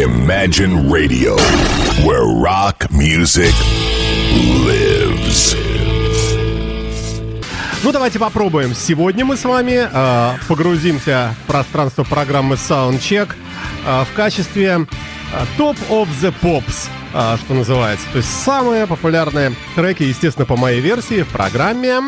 Imagine 0.00 0.88
Radio, 0.90 1.36
where 2.06 2.24
rock 2.24 2.90
music 2.90 3.52
lives. 4.64 5.54
Ну, 7.82 7.92
давайте 7.92 8.18
попробуем. 8.18 8.74
Сегодня 8.74 9.26
мы 9.26 9.36
с 9.36 9.44
вами 9.44 9.86
э, 9.92 10.38
погрузимся 10.48 11.34
в 11.42 11.46
пространство 11.46 12.04
программы 12.04 12.54
Soundcheck 12.54 13.34
э, 13.84 14.04
в 14.10 14.16
качестве 14.16 14.86
э, 15.34 15.44
Top 15.58 15.76
of 15.90 16.08
the 16.22 16.32
Pops, 16.40 16.88
э, 17.12 17.36
что 17.36 17.52
называется. 17.52 18.06
То 18.12 18.18
есть 18.18 18.30
самые 18.42 18.86
популярные 18.86 19.52
треки, 19.74 20.04
естественно, 20.04 20.46
по 20.46 20.56
моей 20.56 20.80
версии 20.80 21.24
в 21.24 21.28
программе 21.28 21.98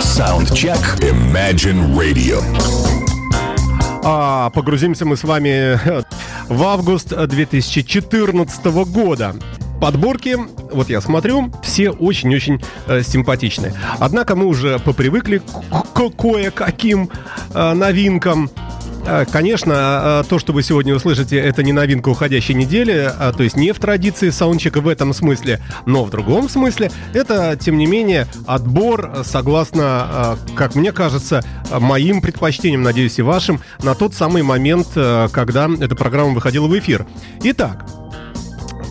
Soundcheck 0.00 0.98
Imagine 1.00 1.94
Radio. 1.94 2.42
А, 4.02 4.48
погрузимся 4.50 5.04
мы 5.04 5.16
с 5.18 5.24
вами 5.24 5.78
в 6.50 6.64
август 6.64 7.14
2014 7.16 8.64
года. 8.86 9.36
Подборки, 9.80 10.36
вот 10.72 10.90
я 10.90 11.00
смотрю, 11.00 11.50
все 11.62 11.90
очень-очень 11.90 12.60
э, 12.86 13.02
симпатичные. 13.02 13.72
Однако 13.98 14.36
мы 14.36 14.44
уже 14.44 14.78
попривыкли 14.78 15.38
к, 15.38 15.44
к 15.94 16.10
кое-каким 16.10 17.08
э, 17.54 17.72
новинкам. 17.72 18.50
Э, 19.06 19.24
Конечно, 19.30 20.22
э, 20.22 20.28
то, 20.28 20.38
что 20.38 20.52
вы 20.52 20.62
сегодня 20.62 20.94
услышите, 20.94 21.38
это 21.38 21.62
не 21.62 21.72
новинка 21.72 22.08
уходящей 22.08 22.54
недели, 22.54 23.12
а, 23.16 23.32
то 23.32 23.42
есть 23.42 23.56
не 23.56 23.72
в 23.72 23.78
традиции 23.78 24.30
саундчека 24.30 24.80
в 24.80 24.88
этом 24.88 25.12
смысле, 25.12 25.60
но 25.86 26.04
в 26.04 26.10
другом 26.10 26.48
смысле. 26.48 26.90
Это, 27.14 27.56
тем 27.58 27.78
не 27.78 27.86
менее, 27.86 28.26
отбор, 28.46 29.10
э, 29.14 29.22
согласно, 29.24 30.36
э, 30.50 30.54
как 30.54 30.74
мне 30.74 30.92
кажется, 30.92 31.42
моим 31.70 32.20
предпочтениям, 32.20 32.82
надеюсь, 32.82 33.18
и 33.18 33.22
вашим, 33.22 33.60
на 33.82 33.94
тот 33.94 34.14
самый 34.14 34.42
момент, 34.42 34.88
когда 35.32 35.68
эта 35.80 35.94
программа 35.94 36.34
выходила 36.34 36.66
в 36.66 36.78
эфир. 36.78 37.06
Итак, 37.44 37.86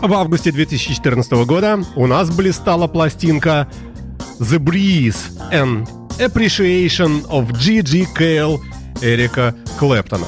в 0.01 0.13
августе 0.13 0.51
2014 0.51 1.45
года 1.45 1.79
у 1.95 2.07
нас 2.07 2.29
блистала 2.29 2.87
пластинка 2.87 3.67
The 4.39 4.57
Breeze 4.59 5.17
and 5.51 5.87
Appreciation 6.19 7.27
of 7.27 7.51
G.G. 7.53 8.07
Cale 8.17 8.59
Эрика 9.01 9.55
Клэптона. 9.77 10.27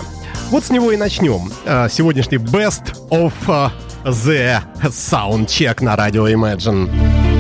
Вот 0.50 0.66
с 0.66 0.70
него 0.70 0.92
и 0.92 0.98
начнем. 0.98 1.52
А, 1.66 1.88
Сегодняшний 1.90 2.38
Best 2.38 2.94
of 3.10 3.34
а, 3.48 3.72
the 4.04 4.62
Soundcheck 4.84 5.84
на 5.84 5.96
радио 5.96 6.28
Imagine. 6.28 7.31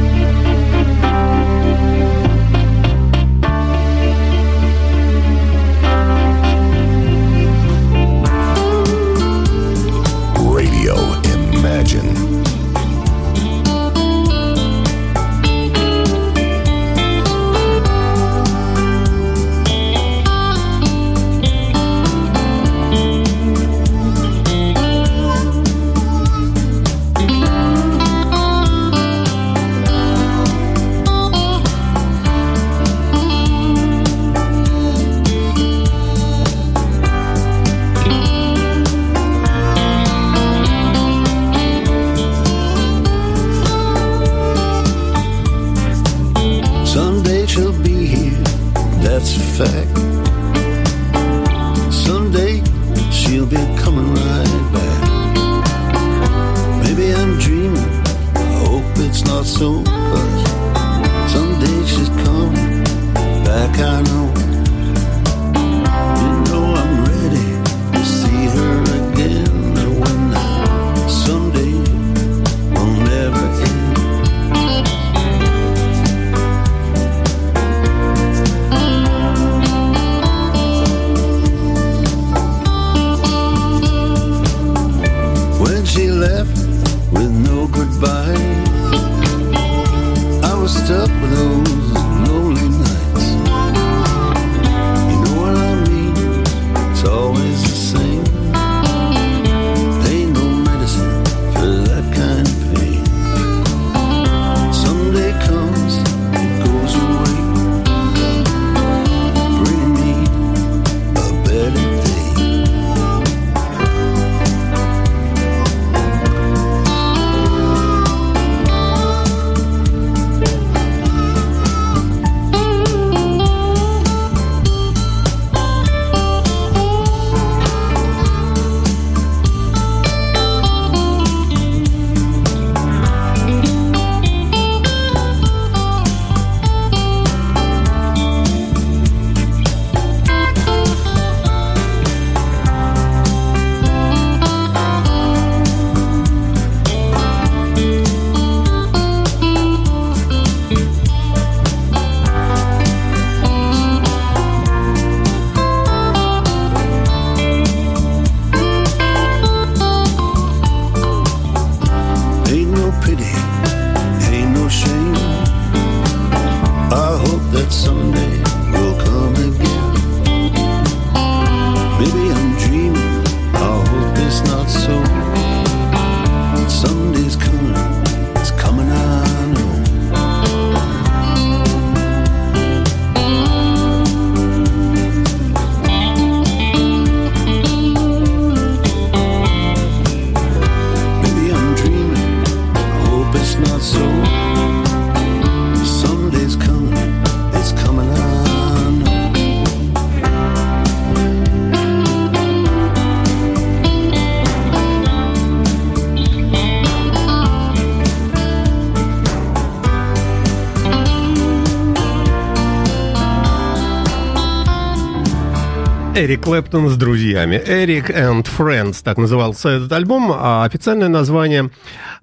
Эрик 216.31 216.45
Клэптон 216.45 216.88
с 216.88 216.95
друзьями. 216.95 217.62
Eric 217.68 218.10
and 218.10 218.48
Friends, 218.48 219.01
так 219.04 219.18
назывался 219.18 219.68
этот 219.68 219.92
альбом, 219.92 220.31
а 220.33 220.63
официальное 220.63 221.10
название, 221.10 221.72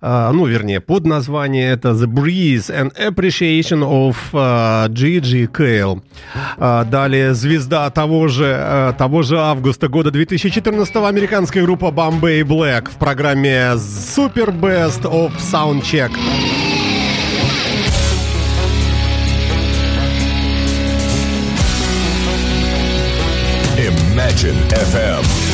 а, 0.00 0.32
ну, 0.32 0.46
вернее, 0.46 0.80
под 0.80 1.04
название 1.04 1.72
это 1.72 1.90
The 1.90 2.06
Breeze 2.06 2.70
and 2.70 2.96
Appreciation 2.96 3.82
of 3.82 4.16
а, 4.32 4.88
G.G. 4.88 5.50
Cale. 5.52 6.00
А, 6.56 6.84
далее 6.84 7.34
звезда 7.34 7.90
того 7.90 8.28
же, 8.28 8.46
а, 8.58 8.94
того 8.94 9.20
же 9.20 9.38
августа 9.38 9.88
года 9.88 10.10
2014 10.10 10.96
американская 10.96 11.62
группа 11.62 11.86
Bombay 11.86 12.44
Black 12.44 12.90
в 12.90 12.96
программе 12.96 13.74
Super 13.74 14.58
Best 14.58 15.02
of 15.02 15.32
Soundcheck. 15.38 16.12
Action 24.38 24.54
FM. 24.68 25.47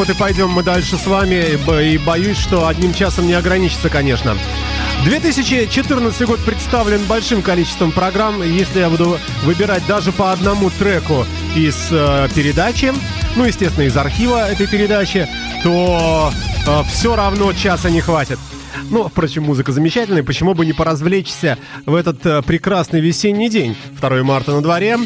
Вот 0.00 0.08
и 0.08 0.14
пойдем 0.14 0.48
мы 0.48 0.62
дальше 0.62 0.96
с 0.96 1.06
вами, 1.06 1.34
и 1.52 1.56
бо- 1.56 1.82
и 1.82 1.98
боюсь, 1.98 2.38
что 2.38 2.66
одним 2.66 2.94
часом 2.94 3.26
не 3.26 3.34
ограничится, 3.34 3.90
конечно. 3.90 4.34
2014 5.04 6.26
год 6.26 6.40
представлен 6.40 7.04
большим 7.04 7.42
количеством 7.42 7.92
программ. 7.92 8.42
Если 8.42 8.78
я 8.80 8.88
буду 8.88 9.18
выбирать 9.44 9.86
даже 9.86 10.10
по 10.12 10.32
одному 10.32 10.70
треку 10.70 11.26
из 11.54 11.88
э, 11.90 12.28
передачи, 12.34 12.94
ну, 13.36 13.44
естественно, 13.44 13.84
из 13.84 13.94
архива 13.94 14.50
этой 14.50 14.66
передачи, 14.66 15.28
то 15.62 16.32
все 16.90 17.14
равно 17.14 17.52
часа 17.52 17.90
не 17.90 18.00
хватит. 18.00 18.38
Ну, 18.88 19.06
впрочем, 19.06 19.42
музыка 19.42 19.72
замечательная, 19.72 20.22
почему 20.22 20.54
бы 20.54 20.64
не 20.64 20.72
поразвлечься 20.72 21.58
в 21.84 21.94
этот 21.94 22.24
э, 22.24 22.40
прекрасный 22.40 23.00
весенний 23.02 23.50
день. 23.50 23.76
2 24.00 24.22
марта 24.22 24.52
на 24.52 24.62
дворе. 24.62 24.96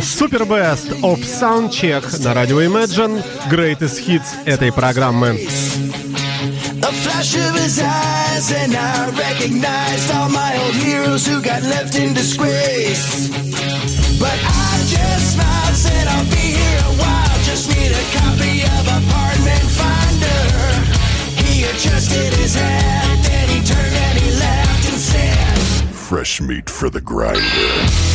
Super 0.00 0.44
Best 0.44 0.90
of 1.02 1.24
Soundcheck 1.24 2.04
на 2.22 2.34
радио 2.34 2.60
Imagine. 2.60 3.22
Greatest 3.50 3.98
Hits 4.06 4.36
этой 4.44 4.72
программы. 4.72 5.30
A 6.82 6.92
flash 6.92 7.34
of 7.34 7.56
his 7.56 7.80
eyes, 7.80 8.52
and 8.52 8.76
I 8.76 9.10
recognized 9.16 10.10
all 10.14 10.28
my 10.28 10.56
old 10.64 10.74
heroes 10.74 11.26
who 11.26 11.40
got 11.40 11.62
left 11.62 11.96
in 11.96 12.14
disgrace. 12.14 13.28
But 14.20 14.38
I 14.38 14.84
just 14.86 15.34
smiled, 15.34 15.74
said 15.74 16.06
I'll 16.06 16.24
be 16.30 16.54
here 16.54 16.80
a 16.80 16.94
while. 17.02 17.38
Just 17.44 17.68
need 17.68 17.90
a 17.90 18.04
copy 18.18 18.62
of 18.62 18.82
Apartment 19.00 19.66
Finder. 19.80 20.44
He 21.42 21.64
adjusted 21.64 22.34
his 22.34 22.54
hat, 22.54 23.18
then 23.24 23.48
he 23.48 23.60
turned 23.64 23.94
and 23.94 24.18
he 24.18 24.30
laughed 24.38 24.88
and 24.90 24.98
said, 24.98 25.58
Fresh 25.94 26.40
meat 26.40 26.70
for 26.70 26.88
the 26.90 27.00
grinder. 27.00 28.09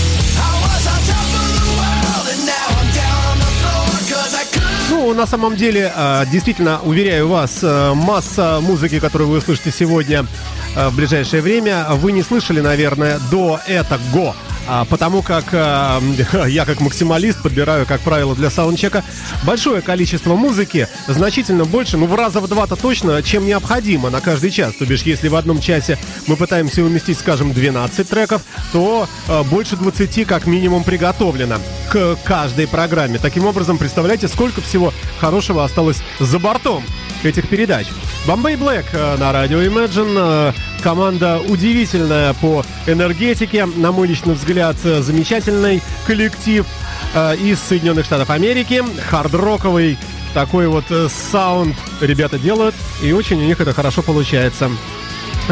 Ну, 5.06 5.14
на 5.14 5.25
самом 5.25 5.54
деле, 5.54 5.92
э, 5.94 6.25
действительно, 6.32 6.80
уверяю 6.82 7.28
вас, 7.28 7.60
э, 7.62 7.94
масса 7.94 8.58
музыки, 8.60 8.98
которую 8.98 9.30
вы 9.30 9.38
услышите 9.38 9.70
сегодня 9.70 10.26
э, 10.75 10.88
в 10.88 10.96
ближайшее 10.96 11.42
время, 11.42 11.86
вы 11.90 12.10
не 12.10 12.25
слышали, 12.25 12.60
наверное, 12.60 13.20
до 13.30 13.60
этого. 13.68 14.34
А, 14.68 14.85
Потому 14.85 15.23
как 15.23 15.46
э, 15.52 16.00
я 16.49 16.64
как 16.64 16.80
максималист 16.80 17.42
подбираю, 17.42 17.87
как 17.87 18.00
правило, 18.00 18.35
для 18.35 18.50
саундчека 18.50 19.04
большое 19.44 19.80
количество 19.80 20.35
музыки, 20.35 20.88
значительно 21.06 21.64
больше, 21.64 21.96
ну 21.96 22.06
в 22.06 22.14
раза 22.14 22.40
в 22.40 22.49
два-то 22.49 22.76
точно, 22.76 23.23
чем 23.23 23.46
необходимо 23.46 24.11
на 24.11 24.20
каждый 24.20 24.50
час. 24.50 24.75
То 24.75 24.87
бишь, 24.87 25.02
если 25.02 25.28
в 25.28 25.37
одном 25.37 25.61
часе 25.61 25.99
мы 26.26 26.37
пытаемся 26.37 26.82
уместить, 26.82 27.18
скажем, 27.18 27.52
12 27.52 28.08
треков, 28.08 28.42
то 28.73 29.08
э, 29.28 29.42
больше 29.44 29.76
20 29.76 30.26
как 30.26 30.46
минимум 30.46 30.82
приготовлено 30.82 31.58
к 31.90 32.16
каждой 32.25 32.66
программе. 32.66 33.18
Таким 33.18 33.46
образом, 33.46 33.78
представляете, 33.78 34.28
сколько 34.28 34.61
всего 34.61 34.92
хорошего 35.18 35.64
осталось 35.64 36.02
за 36.18 36.38
бортом 36.38 36.82
этих 37.23 37.49
передач. 37.49 37.87
Bombay 38.26 38.58
Black 38.58 38.87
э, 38.92 39.16
на 39.16 39.32
радио 39.32 39.62
Imagine. 39.62 40.54
Команда 40.83 41.40
удивительная 41.40 42.35
по 42.35 42.64
энергетике. 42.87 43.66
На 43.66 43.92
мой 43.92 44.09
личный 44.09 44.35
взгляд, 44.35 44.76
замечательный 44.76 45.83
коллектив 46.06 46.66
э, 47.14 47.37
из 47.37 47.61
Соединенных 47.61 48.06
Штатов 48.06 48.30
Америки. 48.30 48.83
Хард-роковый 49.11 49.99
такой 50.35 50.68
вот 50.68 50.85
э, 50.90 51.09
саунд 51.09 51.76
ребята 52.00 52.38
делают. 52.38 52.75
И 53.02 53.12
очень 53.12 53.38
у 53.38 53.47
них 53.47 53.61
это 53.61 53.73
хорошо 53.73 54.02
получается. 54.02 54.71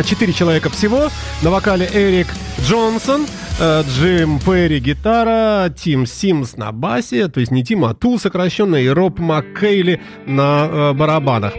Четыре 0.02 0.32
человека 0.32 0.70
всего. 0.70 1.08
На 1.42 1.50
вокале 1.50 1.88
Эрик 1.92 2.26
Джонсон, 2.62 3.26
э, 3.60 3.82
Джим 3.88 4.40
Перри 4.40 4.80
гитара, 4.80 5.70
Тим 5.70 6.06
Симс 6.06 6.56
на 6.56 6.72
басе, 6.72 7.28
то 7.28 7.40
есть 7.40 7.52
не 7.52 7.64
Тим, 7.64 7.84
а 7.84 7.94
Тул 7.94 8.18
сокращенно, 8.18 8.76
и 8.76 8.88
Роб 8.88 9.18
Маккейли 9.18 10.00
на 10.26 10.66
э, 10.66 10.92
барабанах. 10.94 11.54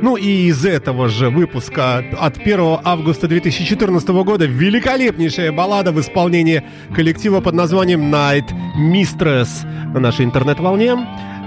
Ну 0.00 0.16
и 0.16 0.46
из 0.48 0.64
этого 0.64 1.08
же 1.08 1.30
выпуска 1.30 2.04
от 2.18 2.38
1 2.38 2.78
августа 2.84 3.28
2014 3.28 4.08
года 4.08 4.46
великолепнейшая 4.46 5.52
баллада 5.52 5.92
в 5.92 6.00
исполнении 6.00 6.62
коллектива 6.94 7.40
под 7.40 7.54
названием 7.54 8.12
Night 8.12 8.50
Mistress 8.78 9.66
на 9.92 10.00
нашей 10.00 10.24
интернет-волне. 10.24 10.96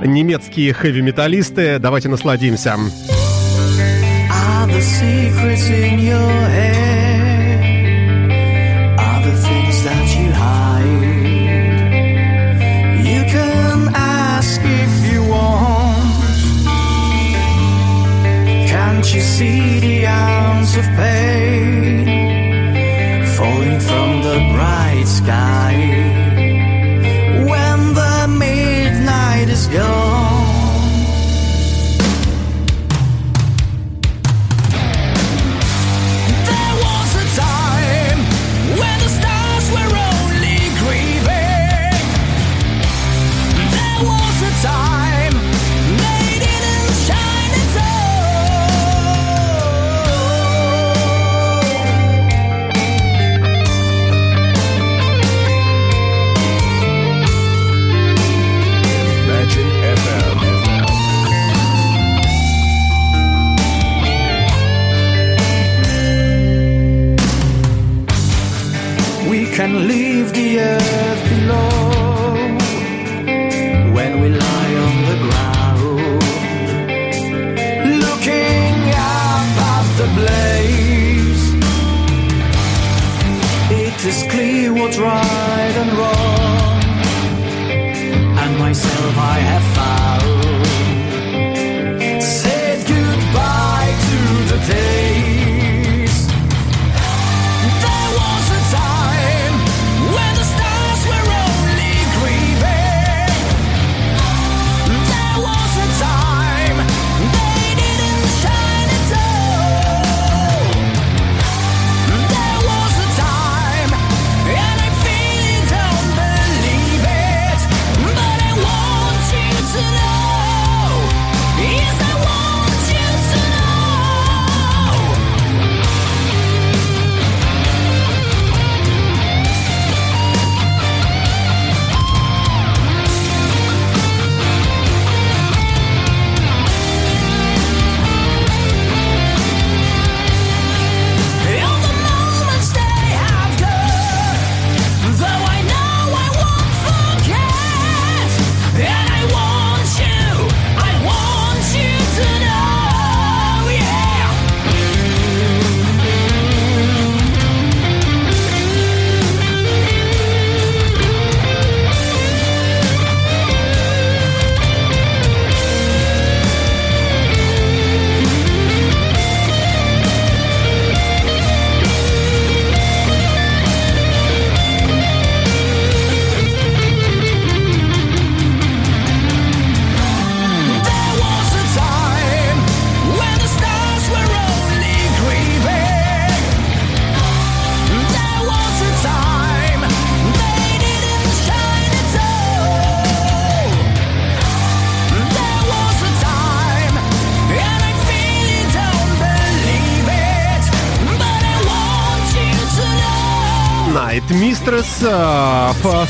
Немецкие 0.04 0.74
хэви-металлисты. 0.74 1.78
Давайте 1.80 2.10
насладимся. 2.10 2.70
Are 2.70 3.29
the 4.74 4.82
secrets 4.82 5.70
in 5.70 6.00
your 6.00 6.34
head? 6.58 7.60
Are 9.00 9.22
the 9.28 9.36
things 9.48 9.84
that 9.84 10.08
you 10.18 10.32
hide? 10.32 11.26
You 13.12 13.22
can 13.36 13.90
ask 13.96 14.62
if 14.64 14.94
you 15.12 15.22
want. 15.24 15.98
Can't 18.74 19.08
you 19.14 19.22
see 19.22 19.80
the 19.80 20.08
ounce 20.08 20.78
of 20.78 20.86
pain 20.98 21.09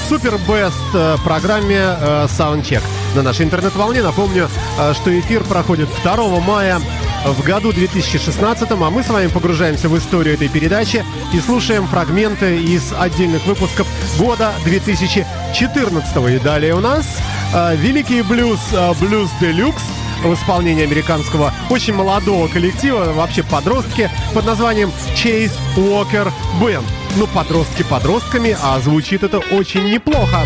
э, 0.10 0.16
Super 0.16 0.40
Best 0.48 0.74
э, 0.94 1.18
программе 1.24 1.78
э, 1.78 2.28
Soundcheck 2.28 2.82
на 3.16 3.22
нашей 3.22 3.46
интернет-волне. 3.46 4.02
Напомню, 4.02 4.50
э, 4.78 4.94
что 4.94 5.18
эфир 5.20 5.44
проходит 5.44 5.90
2 6.04 6.40
мая 6.40 6.80
в 7.26 7.44
году 7.44 7.72
2016, 7.74 8.72
а 8.72 8.76
мы 8.76 9.04
с 9.04 9.10
вами 9.10 9.28
погружаемся 9.28 9.90
в 9.90 9.98
историю 9.98 10.36
этой 10.36 10.48
передачи 10.48 11.04
и 11.34 11.40
слушаем 11.40 11.88
фрагменты 11.88 12.62
из 12.62 12.94
отдельных 12.98 13.46
выпусков 13.46 13.88
года 14.18 14.54
2014. 14.64 16.36
И 16.36 16.40
далее 16.40 16.76
у 16.76 16.80
нас 16.80 17.06
э, 17.54 17.76
великий 17.76 18.22
блюз 18.22 18.60
э, 18.72 18.76
Blues 19.02 19.30
Deluxe 19.42 19.82
в 20.24 20.34
исполнении 20.34 20.84
американского 20.84 21.54
очень 21.70 21.94
молодого 21.94 22.48
коллектива, 22.48 23.14
вообще 23.14 23.44
подростки, 23.44 24.10
под 24.34 24.46
названием 24.46 24.92
Chase 25.16 25.54
Walker 25.78 26.32
Band. 26.62 26.86
Ну, 27.18 27.28
подростки 27.28 27.84
подростками, 27.84 28.56
а 28.62 28.80
звучит 28.80 29.24
это 29.24 29.40
очень 29.40 29.90
неплохо. 29.90 30.46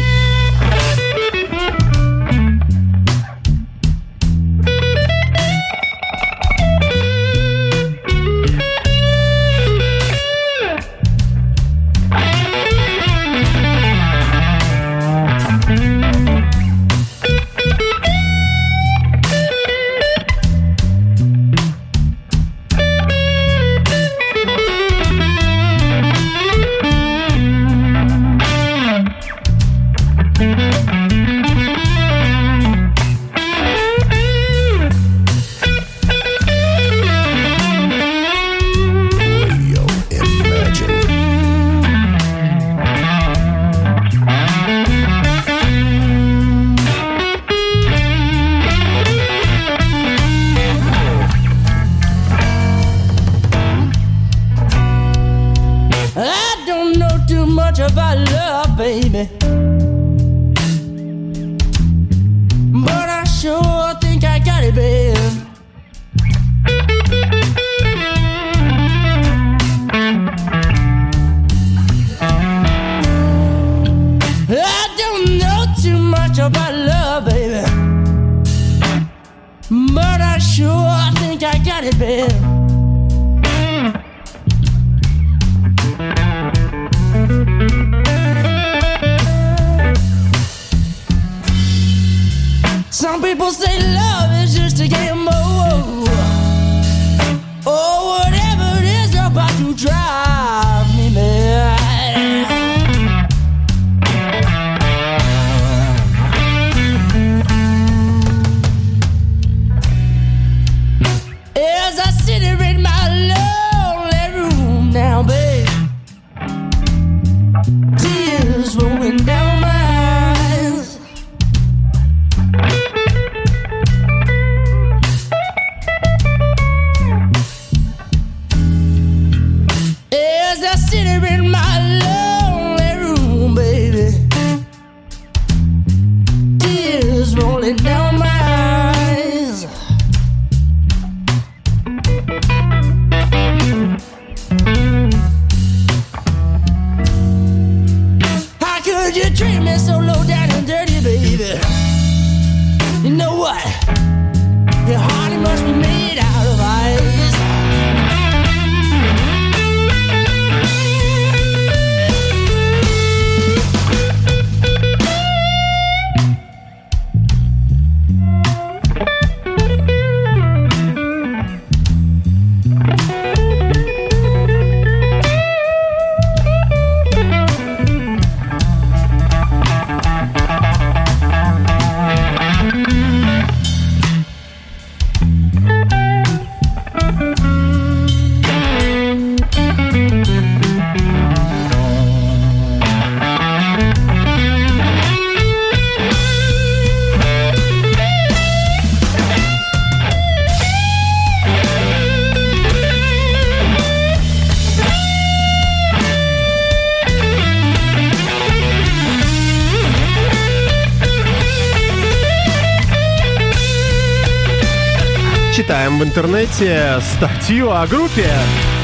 Читаем 215.56 216.00
в 216.00 216.04
интернете 216.04 217.00
статью 217.16 217.70
о 217.70 217.86
группе. 217.86 218.28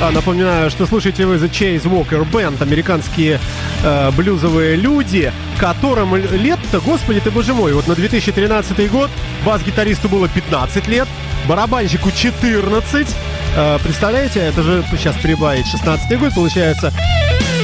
А, 0.04 0.12
Напоминаю, 0.12 0.70
что 0.70 0.86
слушаете 0.86 1.26
вы 1.26 1.38
The 1.38 1.50
Chase 1.50 1.86
Walker 1.86 2.30
Band, 2.32 2.62
американские 2.62 3.40
э, 3.84 4.12
блюзовые 4.12 4.76
люди, 4.76 5.34
которым 5.58 6.16
лет-то, 6.16 6.80
господи 6.80 7.22
ты 7.22 7.32
боже 7.32 7.56
мой, 7.56 7.74
вот 7.74 7.88
на 7.88 7.96
2013 7.96 8.92
год 8.92 9.10
бас-гитаристу 9.44 10.10
было 10.10 10.28
15 10.30 10.88
лет, 10.88 11.08
барабанщику 11.48 12.12
14. 12.12 13.16
Э, 13.58 13.80
представляете, 13.84 14.40
это 14.42 14.62
же 14.62 14.86
сейчас 14.92 15.16
прибавить 15.16 15.66
16 15.66 16.20
год, 16.20 16.36
получается. 16.36 16.94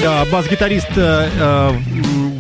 Э, 0.04 0.26
бас-гитарист, 0.32 0.90
э, 0.96 1.30
э, 1.40 1.72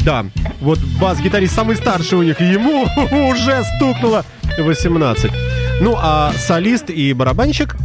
да, 0.03 0.25
вот 0.61 0.79
бас-гитарист 0.99 1.53
самый 1.53 1.75
старший 1.75 2.17
у 2.17 2.23
них, 2.23 2.41
ему 2.41 2.87
уже 3.29 3.63
стукнуло 3.75 4.25
18. 4.57 5.31
Ну, 5.81 5.95
а 5.97 6.33
солист 6.33 6.89
и 6.89 7.13
барабанщик, 7.13 7.75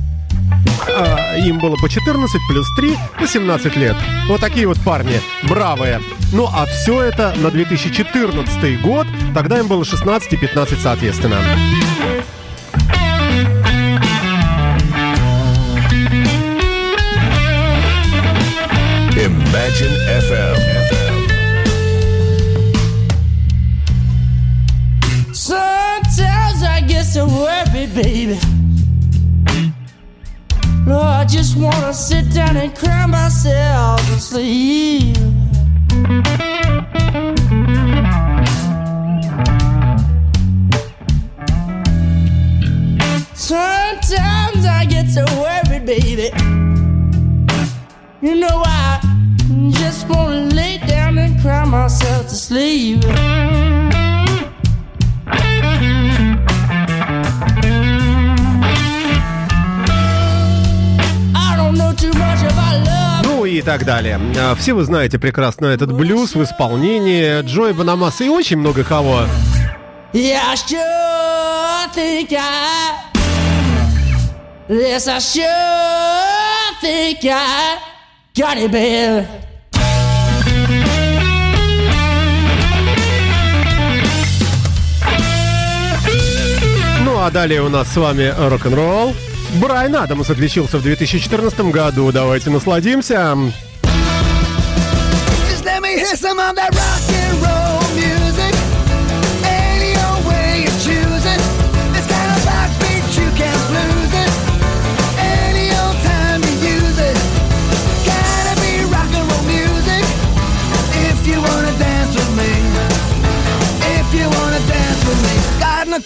а, 0.88 1.37
им 1.37 1.59
было 1.59 1.76
по 1.76 1.88
14 1.88 2.40
плюс 2.48 2.66
3, 2.76 2.96
18 3.20 3.76
лет. 3.76 3.96
Вот 4.29 4.40
такие 4.40 4.66
вот 4.66 4.79
парни, 4.81 5.20
бравые. 5.48 6.00
Ну, 6.33 6.48
а 6.53 6.66
все 6.66 7.03
это 7.03 7.35
на 7.37 7.50
2014 7.50 8.81
год, 8.81 9.07
тогда 9.35 9.59
им 9.59 9.66
было 9.66 9.85
16 9.85 10.33
и 10.33 10.37
15 10.37 10.81
соответственно. 10.81 11.37
Imagine 19.16 19.96
FM. 20.09 20.70
Get 27.11 27.14
so 27.14 27.27
worried, 27.27 27.92
baby. 27.92 28.38
Lord, 30.87 31.03
I 31.03 31.25
just 31.25 31.57
wanna 31.57 31.92
sit 31.92 32.33
down 32.33 32.57
and 32.57 32.73
cry 32.73 33.05
myself 33.07 33.99
to 34.07 34.20
sleep. 34.20 35.16
Sometimes 43.35 44.64
I 44.64 44.87
get 44.88 45.09
so 45.09 45.25
worried, 45.42 45.87
baby. 45.87 46.31
You 48.23 48.37
know 48.37 48.62
I 48.64 49.01
just 49.73 50.09
wanna 50.09 50.42
lay 50.55 50.79
down 50.87 51.18
and 51.18 51.40
cry 51.40 51.64
myself 51.64 52.29
to 52.29 52.37
sleep. 52.37 53.03
Ну 63.25 63.44
и 63.44 63.62
так 63.62 63.85
далее. 63.85 64.20
А, 64.38 64.55
Все 64.55 64.75
вы 64.75 64.85
знаете 64.85 65.18
прекрасно 65.18 65.66
этот 65.66 65.92
блюз 65.92 66.35
в 66.35 66.42
исполнении 66.42 67.42
Джои 67.42 67.73
Банамаса 67.73 68.25
и 68.25 68.29
очень 68.29 68.59
много 68.59 68.85
кого. 68.85 69.23
Yeah, 70.12 70.40
I 70.51 70.57
sure 70.57 71.94
think 71.94 72.33
I. 72.33 73.11
Yes, 74.68 75.09
I 75.09 75.18
sure 75.20 76.81
think 76.83 77.25
I 77.25 77.79
got 78.35 78.57
it, 78.59 78.70
baby. 78.70 79.27
Ну 87.05 87.18
а 87.18 87.31
далее 87.31 87.62
у 87.62 87.68
нас 87.68 87.92
с 87.92 87.96
вами 87.96 88.33
рок-н-ролл. 88.38 89.14
Брайан 89.59 89.97
Адамс 89.97 90.31
отличился 90.31 90.79
в 90.79 90.83
2014 90.83 91.61
году. 91.73 92.13
Давайте 92.13 92.51
насладимся. 92.51 93.37
Just 95.49 95.65
let 95.65 95.83
me 95.83 95.97
hear 95.97 96.15
some 96.15 96.39
of 96.39 96.55
that 96.57 96.75
rock 96.75 97.03
and 97.09 97.43
roll 97.43 97.81
music. 97.95 98.21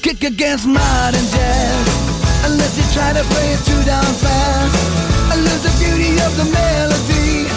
kick 0.04 0.24
against 0.24 0.66
modern 0.66 1.24
jazz. 1.30 2.23
Unless 2.46 2.76
you 2.76 2.84
try 2.92 3.12
to 3.12 3.24
play 3.32 3.48
it 3.52 3.62
too 3.64 3.80
damn 3.84 4.14
fast. 4.20 4.76
I 5.32 5.36
lose 5.36 5.62
the 5.64 5.72
beauty 5.80 6.12
of 6.26 6.32
the 6.36 6.44
melody 6.44 7.48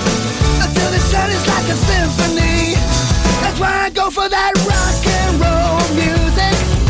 until 0.63 0.89
it 0.97 1.03
sounds 1.11 1.43
like 1.47 1.67
a 1.67 1.77
symphony. 1.89 2.75
That's 3.43 3.59
why 3.59 3.73
I 3.85 3.89
go 3.89 4.09
for 4.09 4.27
that 4.29 4.53
rock 4.63 5.03
and 5.19 5.33
roll 5.43 5.83
music. 5.95 6.86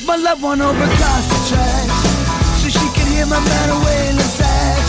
Took 0.00 0.06
my 0.06 0.16
loved 0.16 0.42
one 0.42 0.60
over 0.60 0.84
across 0.84 1.26
the 1.26 1.54
tracks 1.54 2.62
so 2.62 2.68
she 2.68 2.86
could 2.94 3.08
hear 3.08 3.26
my 3.26 3.40
man 3.40 3.68
wailing 3.84 4.18
sax. 4.18 4.80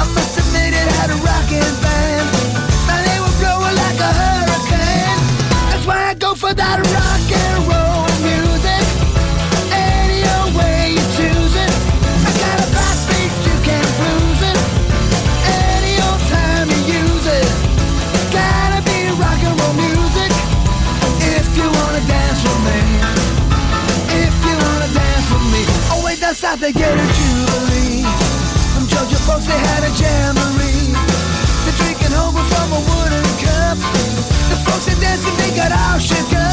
I 0.00 0.04
must 0.14 0.38
admit 0.38 0.74
it 0.74 0.88
had 0.98 1.10
a 1.10 1.16
rocking 1.16 1.74
band. 1.82 2.26
Now 2.86 3.00
they 3.06 3.18
were 3.20 3.36
blowing 3.40 3.76
like 3.76 3.98
a 4.00 4.12
hurricane. 4.20 5.20
That's 5.70 5.86
why 5.86 6.10
I 6.10 6.14
go 6.14 6.34
for 6.34 6.52
that 6.54 6.78
rock 6.94 7.32
and 7.32 7.68
roll 7.68 8.13
Wait, 26.34 26.40
that's 26.40 26.60
they 26.60 26.72
get 26.72 26.92
a 26.92 27.06
jubilee. 27.14 28.02
From 28.74 28.88
Georgia 28.88 29.16
folks, 29.22 29.46
they 29.46 29.56
had 29.56 29.84
a 29.84 29.90
jamboree. 29.94 30.90
They're 31.62 31.78
drinking 31.78 32.10
home 32.10 32.34
from 32.34 32.72
a 32.72 32.80
wooden 32.80 33.22
cup. 33.38 33.78
The 34.50 34.56
folks 34.66 34.88
are 34.88 35.00
dancing, 35.00 35.36
they 35.36 35.54
got 35.54 35.70
all 35.70 36.00
shook 36.00 36.32
up. 36.34 36.43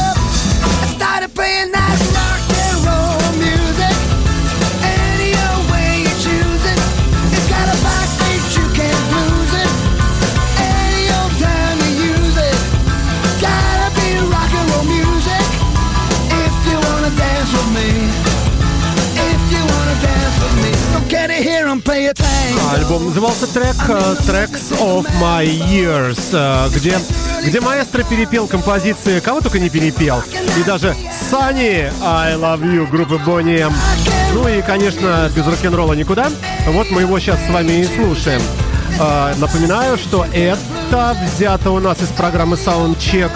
Альбом 22.72 23.06
назывался 23.06 23.46
трек 23.46 23.76
э, 23.88 24.16
Tracks 24.26 24.78
of 24.80 25.06
My 25.20 25.46
Years, 25.46 26.18
э, 26.32 26.68
где, 26.74 26.98
где 27.44 27.60
маэстро 27.60 28.02
перепел 28.02 28.46
композиции, 28.46 29.20
кого 29.20 29.40
только 29.40 29.58
не 29.58 29.70
перепел. 29.70 30.22
И 30.58 30.62
даже 30.64 30.94
Sunny 31.30 31.92
I 32.02 32.34
Love 32.34 32.62
You 32.62 32.86
группы 32.88 33.20
M. 33.42 33.72
Ну 34.34 34.48
и, 34.48 34.62
конечно, 34.62 35.30
без 35.34 35.46
рок-н-ролла 35.46 35.92
никуда. 35.94 36.30
Вот 36.66 36.90
мы 36.90 37.02
его 37.02 37.18
сейчас 37.18 37.38
с 37.46 37.50
вами 37.50 37.80
и 37.80 37.84
слушаем. 37.84 38.40
Э, 38.98 39.34
Напоминаю, 39.38 39.96
что 39.96 40.26
это 40.32 41.16
взято 41.34 41.70
у 41.70 41.80
нас 41.80 42.00
из 42.00 42.08
программы 42.08 42.56
Soundcheck 42.56 43.30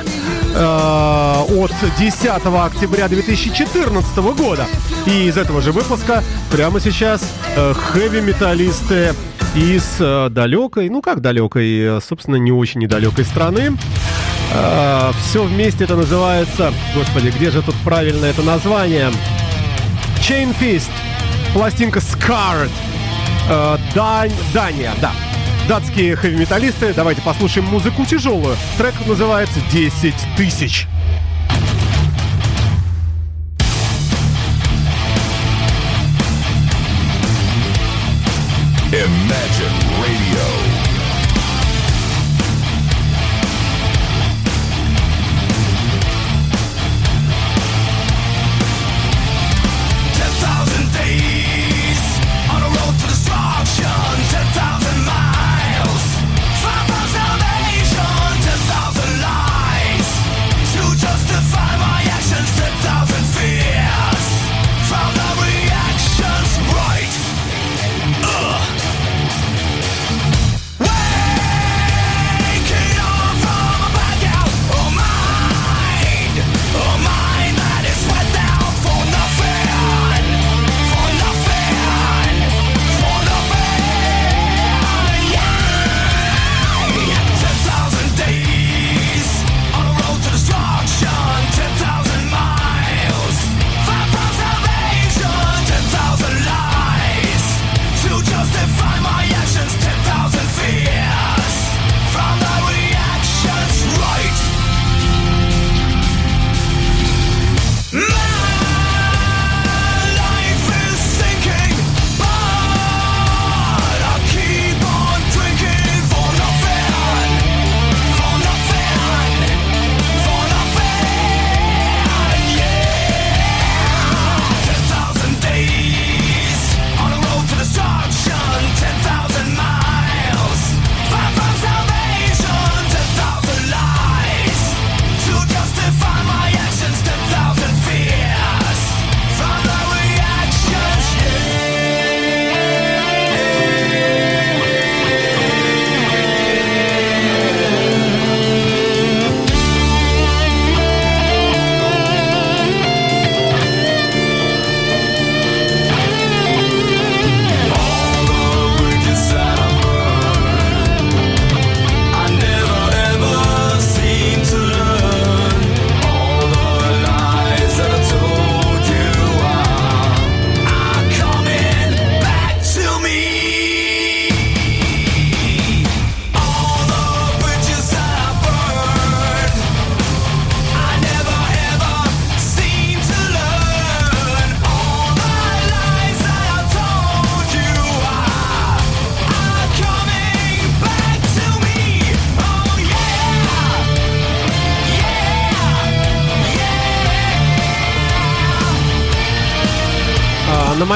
от 0.57 1.73
10 1.99 2.27
октября 2.47 3.09
2014 3.09 4.17
года. 4.37 4.67
И 5.07 5.27
из 5.29 5.37
этого 5.37 5.61
же 5.61 5.73
выпуска 5.73 6.23
прямо 6.51 6.81
сейчас 6.81 7.23
э, 7.57 7.75
хэви-металлисты 7.75 9.15
из 9.55 9.97
э, 10.01 10.29
далекой, 10.31 10.89
ну 10.89 11.03
как 11.03 11.21
далекой, 11.21 11.99
э, 11.99 12.01
собственно, 12.07 12.37
не 12.37 12.53
очень 12.53 12.81
недалекой 12.81 13.25
страны. 13.25 13.73
все 15.23 15.43
вместе 15.45 15.85
это 15.85 15.97
называется... 15.97 16.73
Господи, 16.95 17.33
где 17.37 17.51
же 17.51 17.63
тут 17.63 17.75
правильно 17.85 18.27
это 18.27 18.43
название? 18.43 19.11
Chain 20.21 20.55
Fist. 20.59 20.91
Пластинка 21.53 22.01
Scarred. 22.01 22.71
Э, 23.49 23.79
Дань, 23.95 24.33
Дания, 24.53 24.93
да. 25.01 25.13
Датские 25.69 26.15
хэви-металлисты. 26.15 26.95
Давайте 26.95 27.23
послушаем 27.23 27.67
музыку 27.67 28.07
тяжелую. 28.07 28.57
Трек 28.79 28.95
называется 29.05 29.59
«10 29.73 30.15
тысяч». 30.37 30.87
Imagine 38.93 39.86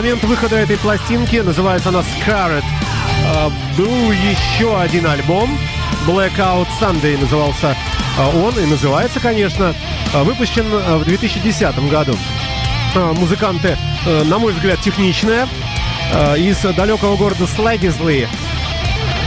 момент 0.01 0.25
выхода 0.25 0.57
этой 0.57 0.79
пластинки, 0.79 1.37
называется 1.37 1.91
она 1.91 2.01
Scarlet, 2.01 2.65
а, 3.27 3.53
был 3.77 4.11
еще 4.13 4.81
один 4.81 5.07
альбом, 5.07 5.59
Blackout 6.07 6.69
Sunday 6.81 7.21
назывался 7.21 7.77
а, 8.17 8.31
он 8.31 8.59
и 8.59 8.65
называется, 8.65 9.21
конечно, 9.21 9.75
а, 10.15 10.25
выпущен 10.25 10.65
в 10.65 11.05
2010 11.05 11.91
году. 11.91 12.17
Музыканты, 12.95 13.77
э, 14.07 14.25
на 14.25 14.39
мой 14.39 14.55
взгляд, 14.55 14.81
техничные, 14.81 15.47
из 16.39 16.57
далекого 16.75 17.17
города 17.17 17.47
Слэгизли, 17.47 18.27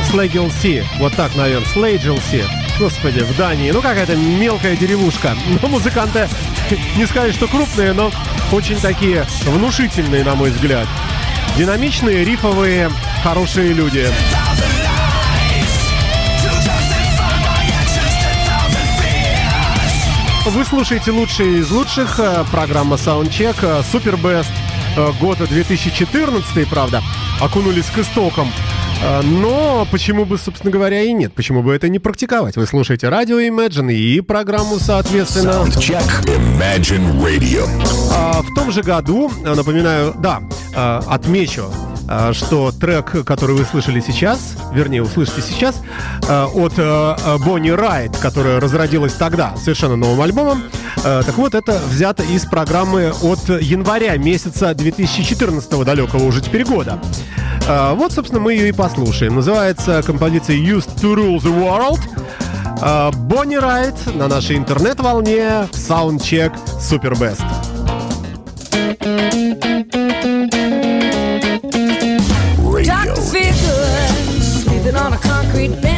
Слэгилси, 0.10 0.84
вот 0.98 1.14
так, 1.14 1.36
наверное, 1.36 1.68
Слейджилси. 1.68 2.46
Господи, 2.80 3.20
в 3.20 3.38
Дании. 3.38 3.72
Ну, 3.72 3.82
какая-то 3.82 4.16
мелкая 4.16 4.76
деревушка. 4.76 5.36
Но 5.62 5.68
музыканты, 5.68 6.28
не 6.98 7.06
сказать, 7.06 7.36
что 7.36 7.48
крупные, 7.48 7.94
но 7.94 8.12
очень 8.52 8.80
такие 8.80 9.26
внушительные, 9.46 10.24
на 10.24 10.36
мой 10.36 10.52
взгляд. 10.52 10.88
Динамичные, 11.58 12.24
рифовые, 12.24 12.92
хорошие 13.24 13.74
люди. 13.74 14.08
Вы 20.46 20.66
слушаете 20.66 21.12
лучшие 21.12 21.60
из 21.60 21.72
лучших. 21.72 22.20
э, 22.20 22.44
Программа 22.52 22.98
Soundcheck. 22.98 23.56
Super 23.92 24.20
Best 24.22 24.52
э, 24.98 25.12
года 25.20 25.48
2014, 25.48 26.68
правда, 26.68 27.02
окунулись 27.40 27.86
к 27.86 28.00
истокам. 28.00 28.52
Э, 29.04 29.22
Но 29.24 29.86
почему 29.92 30.26
бы, 30.26 30.38
собственно 30.38 30.72
говоря, 30.72 31.02
и 31.02 31.12
нет? 31.14 31.34
Почему 31.34 31.62
бы 31.62 31.74
это 31.74 31.90
не 31.90 32.00
практиковать? 32.00 32.56
Вы 32.56 32.66
слушаете 32.66 33.10
радио 33.10 33.40
Imagine 33.40 33.94
и 33.94 34.22
программу, 34.22 34.80
соответственно... 34.80 35.64
Check 35.78 36.04
Imagine 36.26 37.22
Radio. 37.22 37.68
А, 38.14 38.42
В 38.42 38.54
том 38.56 38.72
же 38.72 38.82
году, 38.82 39.32
а, 39.46 39.56
напоминаю, 39.56 40.14
да, 40.20 40.42
а, 40.76 41.04
отмечу, 41.08 41.66
а, 42.08 42.34
что 42.34 42.72
трек, 42.72 43.26
который 43.26 43.56
вы 43.56 43.66
слышали 43.66 44.00
сейчас, 44.00 44.56
вернее, 44.74 45.04
услышите 45.04 45.42
сейчас, 45.42 45.82
а, 46.28 46.48
от 46.48 46.74
а, 46.78 47.18
а, 47.24 47.38
Бонни 47.40 47.70
Райт, 47.72 48.16
которая 48.18 48.60
разродилась 48.60 49.14
тогда 49.14 49.56
совершенно 49.58 49.96
новым 49.96 50.22
альбомом, 50.22 50.64
а, 51.04 51.24
так 51.24 51.36
вот, 51.38 51.56
это 51.56 51.80
взято 51.90 52.24
из 52.24 52.46
программы 52.46 53.12
от 53.22 53.50
января 53.62 54.16
месяца 54.18 54.74
2014 54.74 55.84
далекого 55.84 56.24
уже 56.24 56.42
теперь 56.42 56.64
года. 56.66 57.00
А, 57.68 57.94
Вот, 57.94 58.12
собственно, 58.12 58.42
мы 58.42 58.54
ее 58.54 58.70
и 58.70 58.72
послушаем. 58.72 59.36
Называется 59.36 60.02
композиция 60.04 60.58
«Used 60.58 60.96
to 61.02 61.16
Rule 61.16 61.38
the 61.38 61.52
World». 61.52 62.00
А, 62.82 63.12
Бонни 63.12 63.56
Райт 63.56 63.96
на 64.16 64.28
нашей 64.28 64.58
интернет-волне 64.58 65.68
Super 66.80 67.14
Best. 67.14 67.44
Radio. 72.60 72.86
Doctor 72.86 73.22
feel 73.22 73.54
sleeping 74.42 74.96
on 74.96 75.14
a 75.14 75.18
concrete 75.18 75.82
bench. 75.82 75.93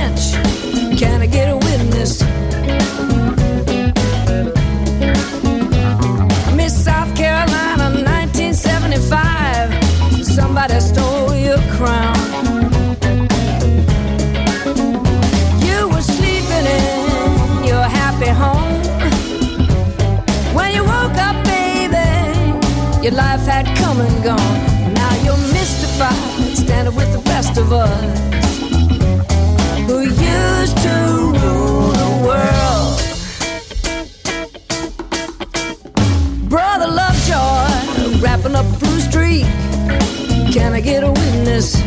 Your 23.06 23.14
life 23.14 23.46
had 23.46 23.68
come 23.78 24.02
and 24.02 24.24
gone. 24.24 24.94
Now 24.96 25.14
you're 25.24 25.38
mystified, 25.54 26.58
standing 26.58 26.96
with 26.96 27.14
the 27.14 27.20
rest 27.30 27.56
of 27.56 27.72
us 27.72 28.02
who 29.86 30.00
used 30.00 30.78
to 30.80 30.90
rule 31.40 31.92
the 32.02 32.10
world. 32.26 33.00
Brother 36.50 36.88
Lovejoy, 36.88 38.24
wrapping 38.24 38.56
up 38.56 38.66
Blue 38.80 39.00
Street. 39.00 39.46
Can 40.52 40.74
I 40.74 40.82
get 40.82 41.04
a 41.04 41.12
witness? 41.12 41.78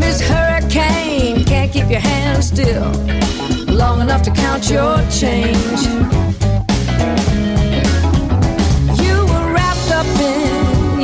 Miss 0.00 0.20
Hurricane, 0.20 1.44
can't 1.44 1.70
keep 1.70 1.88
your 1.88 2.00
hands 2.00 2.48
still 2.48 2.90
long 3.72 4.00
enough 4.00 4.22
to 4.22 4.32
count 4.32 4.68
your 4.68 5.00
change. 5.10 6.27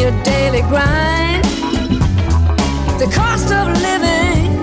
Your 0.05 0.23
daily 0.23 0.61
grind. 0.69 1.43
The 3.01 3.11
cost 3.15 3.51
of 3.51 3.69
living, 3.81 4.61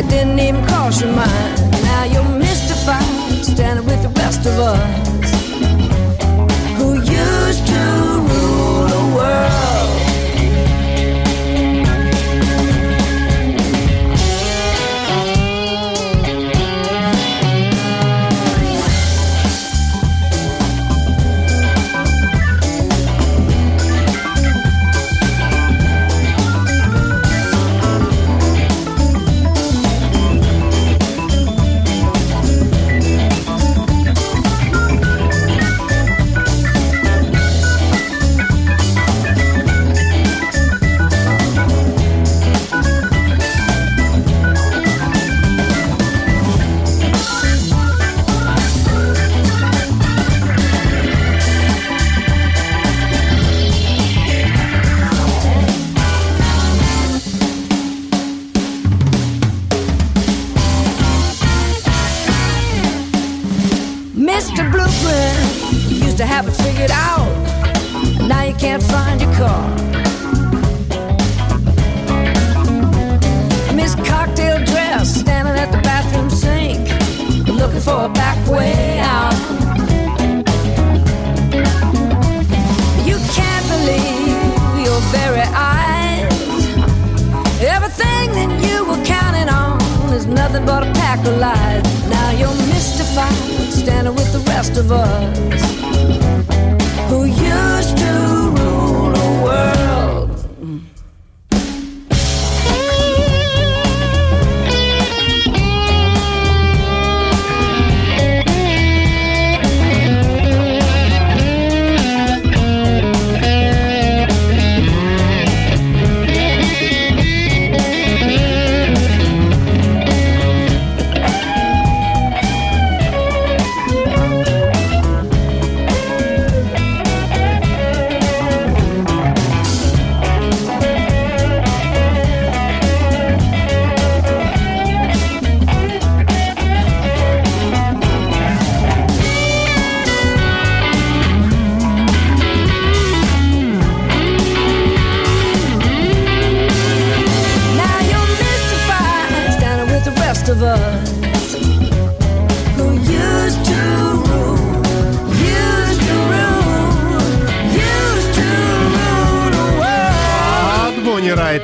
it 0.00 0.08
didn't 0.08 0.38
even 0.38 0.64
cross 0.64 1.02
your 1.02 1.12
mind. 1.12 1.70
Now 1.82 2.04
you're 2.04 2.38
mystified, 2.38 3.44
standing 3.44 3.84
with 3.84 4.02
the 4.02 4.08
rest 4.20 4.46
of 4.46 4.58
us 4.58 5.43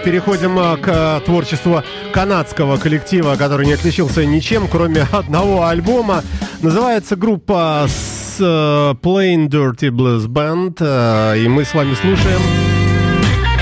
переходим 0.05 0.59
а, 0.59 0.77
к 0.77 0.89
а, 0.89 1.21
творчеству 1.21 1.83
канадского 2.13 2.77
коллектива, 2.77 3.37
который 3.37 3.67
не 3.67 3.73
отличился 3.73 4.25
ничем, 4.25 4.69
кроме 4.69 5.03
одного 5.13 5.67
альбома. 5.67 6.23
Называется 6.63 7.17
группа 7.17 7.87
с 7.89 8.37
э, 8.39 8.95
Plain 9.03 9.49
Dirty 9.49 9.91
Blues 9.91 10.27
Band, 10.27 10.77
э, 10.81 11.39
и 11.39 11.49
мы 11.49 11.65
с 11.65 11.73
вами 11.73 11.95
слушаем 11.95 12.41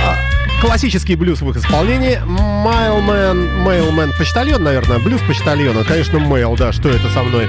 а, 0.04 0.16
классический 0.60 1.14
блюз 1.14 1.40
в 1.40 1.50
их 1.50 1.56
исполнении. 1.56 2.20
Mailman, 2.26 3.64
Mailman, 3.64 4.10
почтальон, 4.18 4.64
наверное, 4.64 4.98
блюз 4.98 5.20
почтальона, 5.28 5.84
конечно, 5.84 6.18
Mail, 6.18 6.56
да, 6.56 6.72
что 6.72 6.88
это 6.88 7.08
со 7.10 7.22
мной. 7.22 7.48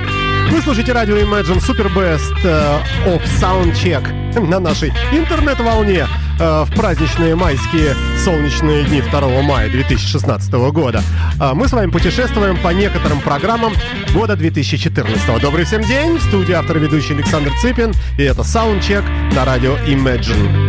Вы 0.52 0.62
слушаете 0.62 0.94
радио 0.94 1.18
Imagine 1.18 1.60
Super 1.60 1.92
Best 1.94 2.36
э, 2.44 2.80
of 3.08 3.22
Soundcheck 3.40 4.40
на 4.48 4.60
нашей 4.60 4.90
интернет-волне 5.12 6.06
э, 6.40 6.64
в 6.66 6.76
праздничные 6.76 7.36
майские 7.36 7.96
солнечные 8.24 8.86
дни 8.86 9.02
2 9.02 9.42
мая 9.42 9.70
2016 9.70 10.52
года. 10.72 11.04
А 11.40 11.54
Мы 11.54 11.68
с 11.68 11.72
вами 11.72 11.92
путешествуем 11.92 12.58
по 12.58 12.70
некоторым 12.70 13.22
программам 13.22 13.74
года 14.14 14.36
2014. 14.36 15.42
Добрый 15.42 15.66
всем 15.66 15.84
день! 15.84 16.18
В 16.18 16.22
студии 16.22 16.54
автор 16.54 16.78
и 16.78 16.80
ведущий 16.80 17.14
Александр 17.14 17.52
Цыпин. 17.62 17.94
И 18.18 18.24
это 18.24 18.42
Soundcheck 18.42 19.04
на 19.34 19.46
радио 19.46 19.76
Imagine. 19.88 20.69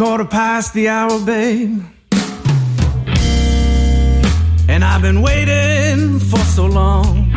Quarter 0.00 0.24
past 0.24 0.72
the 0.72 0.88
hour, 0.88 1.20
babe. 1.26 1.82
And 4.66 4.82
I've 4.82 5.02
been 5.02 5.20
waiting 5.20 6.18
for 6.18 6.38
so 6.38 6.64
long. 6.64 7.30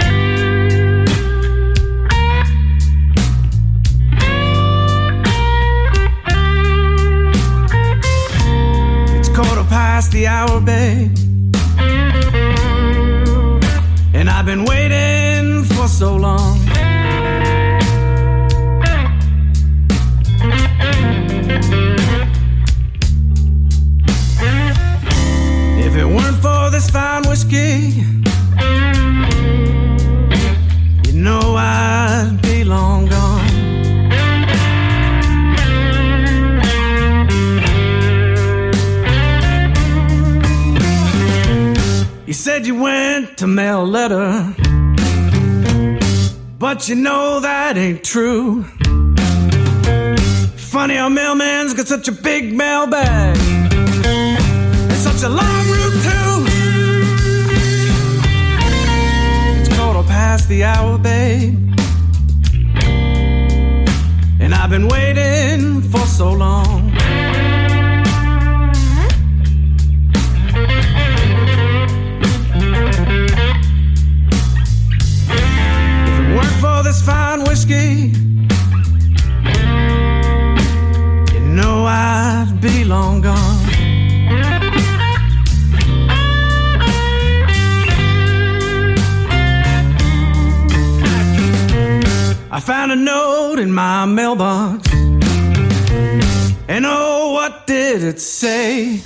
It's 9.20 9.28
quarter 9.28 9.66
past 9.68 10.14
the 10.14 10.28
hour, 10.28 10.62
babe. 10.62 11.23
A 43.74 43.84
letter, 43.84 44.54
but 46.60 46.88
you 46.88 46.96
know 46.96 47.40
that 47.40 47.76
ain't 47.76 48.04
true. 48.04 48.64
Funny 50.56 50.96
how 50.96 51.10
mailman's 51.10 51.74
got 51.74 51.88
such 51.88 52.08
a 52.08 52.12
big 52.12 52.54
mailbag. 52.54 53.36
It's 54.92 55.00
such 55.00 55.24
a 55.24 55.30
long 55.30 55.66
route 55.74 56.00
too. 56.08 56.46
It's 59.60 59.70
quarter 59.76 60.08
past 60.08 60.48
the 60.50 60.64
hour, 60.64 60.98
babe. 61.00 61.58
And 64.40 64.54
I've 64.54 64.70
been 64.70 64.88
waiting 64.88 65.82
for 65.82 66.06
so 66.06 66.32
long. 66.32 66.83
This 76.84 77.02
fine 77.02 77.44
whiskey, 77.46 78.12
you 81.34 81.40
know 81.40 81.86
I'd 81.86 82.60
be 82.62 82.84
long 82.84 83.22
gone. 83.22 83.64
I 92.52 92.60
found 92.60 92.92
a 92.92 92.96
note 92.96 93.60
in 93.60 93.74
my 93.74 94.06
mailbox. 94.06 94.88
And 96.68 96.86
oh, 96.86 97.32
what 97.34 97.66
did 97.66 98.04
it 98.04 98.20
say? 98.20 99.02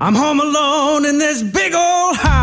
I'm 0.00 0.14
home 0.14 0.40
alone 0.40 1.06
in 1.06 1.18
this 1.18 1.42
big 1.42 1.74
old 1.74 2.16
house. 2.16 2.35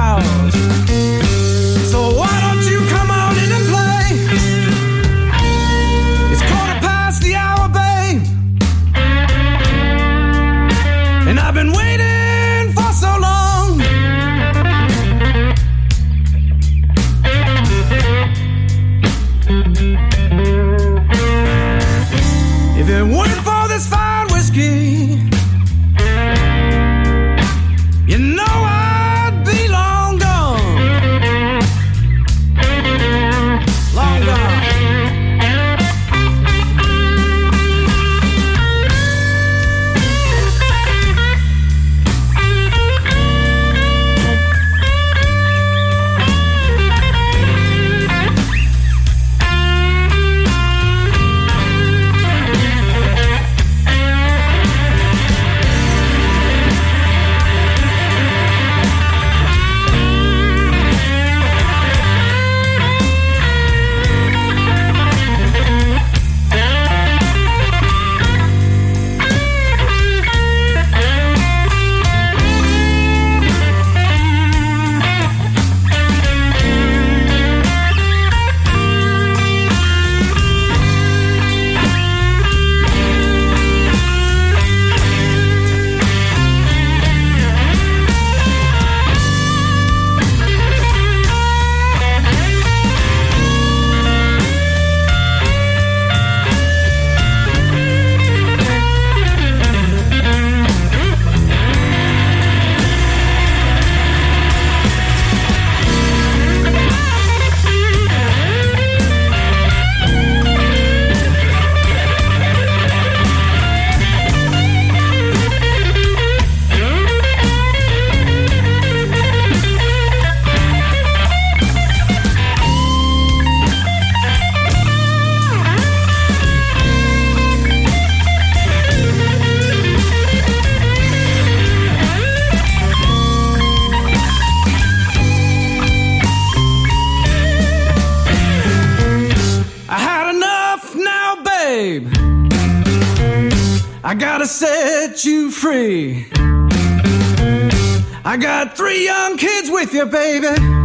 I 148.34 148.38
got 148.38 148.76
three 148.76 149.06
young 149.06 149.38
kids 149.38 149.70
with 149.70 149.94
you, 149.94 150.08
baby. 150.08 150.83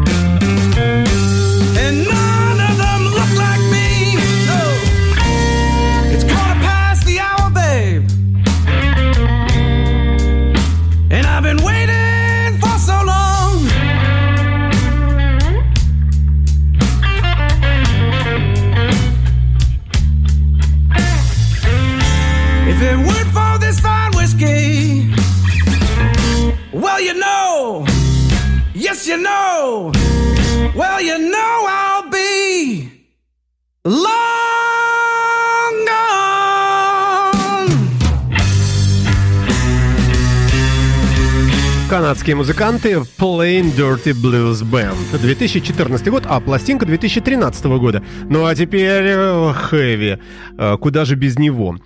британские 42.28 42.36
музыканты 42.36 42.92
Plain 43.18 43.74
Dirty 43.74 44.12
Blues 44.12 44.62
Band. 44.62 45.18
2014 45.18 46.08
год, 46.08 46.24
а 46.26 46.40
пластинка 46.40 46.84
2013 46.84 47.64
года. 47.64 48.02
Ну 48.28 48.44
а 48.44 48.54
теперь 48.54 49.04
э, 49.06 49.52
хэви. 49.54 50.18
Э, 50.58 50.76
куда 50.78 51.06
же 51.06 51.14
без 51.14 51.38
него? 51.38 51.78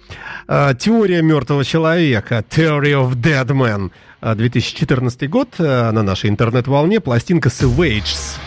Э, 0.49 0.75
теория 0.77 1.23
мертвого 1.23 1.65
человека. 1.65 2.45
Theory 2.51 2.93
of 2.93 3.15
Dead 3.15 3.47
Man. 3.47 3.93
2014 4.21 5.31
год. 5.31 5.49
На 5.59 5.93
нашей 5.93 6.31
интернет-волне 6.31 7.01
пластинка 7.01 7.49
Savages. 7.49 8.39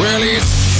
Well, 0.00 0.73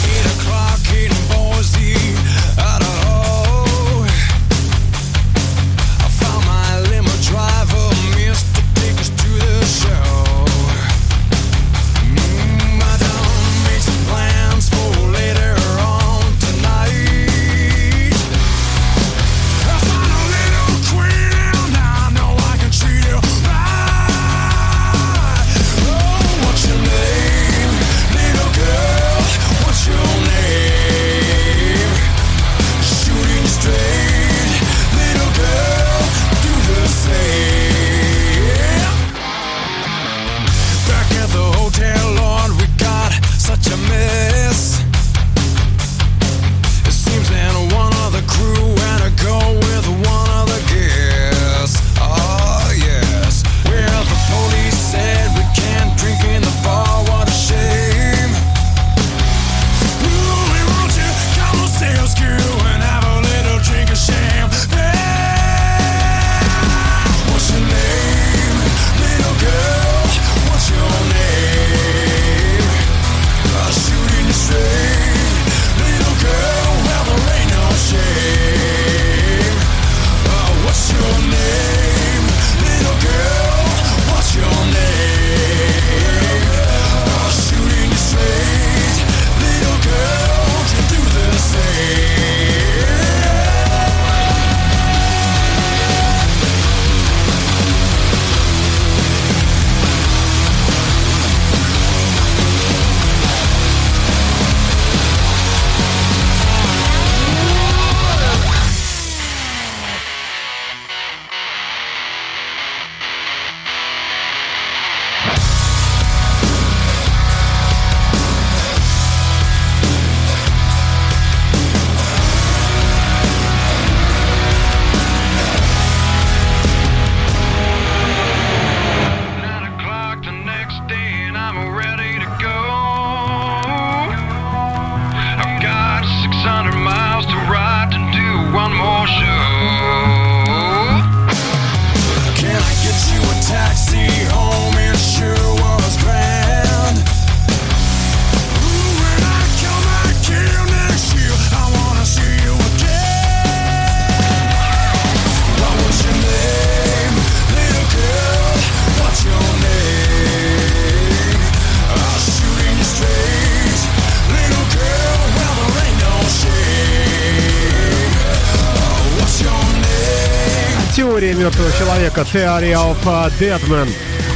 Theory 172.32 172.74
of 172.74 172.96
э, 173.06 173.30
Deadman. 173.38 173.88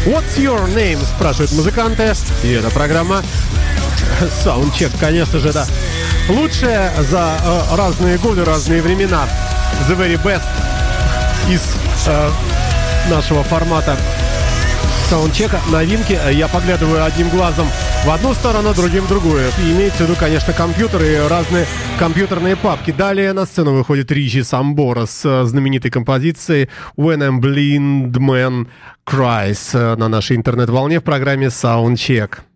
What's 0.07 0.39
your 0.39 0.66
name? 0.74 0.99
спрашивают 1.05 1.53
музыканты. 1.53 2.12
И 2.43 2.53
эта 2.53 2.70
программа 2.70 3.22
Саундчек, 4.43 4.91
конечно 4.99 5.39
же, 5.39 5.53
да. 5.53 5.66
лучшая 6.28 6.93
за 7.03 7.39
э, 7.43 7.76
разные 7.76 8.18
годы, 8.18 8.45
разные 8.45 8.82
времена. 8.82 9.28
The 9.89 9.97
very 9.97 10.22
best 10.22 10.43
из 11.49 11.62
э, 12.07 12.30
нашего 13.11 13.43
формата 13.45 13.97
саундчека. 15.09 15.61
Новинки 15.70 16.18
э, 16.22 16.32
я 16.32 16.49
поглядываю 16.49 17.05
одним 17.05 17.28
глазом 17.30 17.68
в 18.05 18.11
одну 18.11 18.35
сторону, 18.35 18.75
другим 18.75 19.05
в 19.05 19.09
другую. 19.09 19.49
И 19.59 19.73
имеется 19.73 20.05
в 20.05 20.09
виду, 20.09 20.19
конечно, 20.19 20.53
компьютеры 20.53 21.07
и 21.07 21.17
разные 21.29 21.67
компьютерные 21.99 22.57
папки. 22.57 22.91
Далее 22.91 23.33
на 23.33 23.45
сцену 23.45 23.75
выходит 23.75 24.11
Ричи 24.13 24.43
Самбора 24.43 25.07
с 25.07 25.25
э, 25.25 25.45
знаменитой 25.45 25.91
композицией 25.91 26.69
«When 26.97 27.23
a 27.25 27.31
Blind 27.31 28.13
Man 28.13 28.67
Cries» 29.07 29.71
э, 29.73 29.97
на 29.97 30.09
нашей 30.09 30.37
интернет-волне 30.37 31.01
в 31.01 31.05
программе 31.05 31.47
«Soundcheck». 31.47 32.48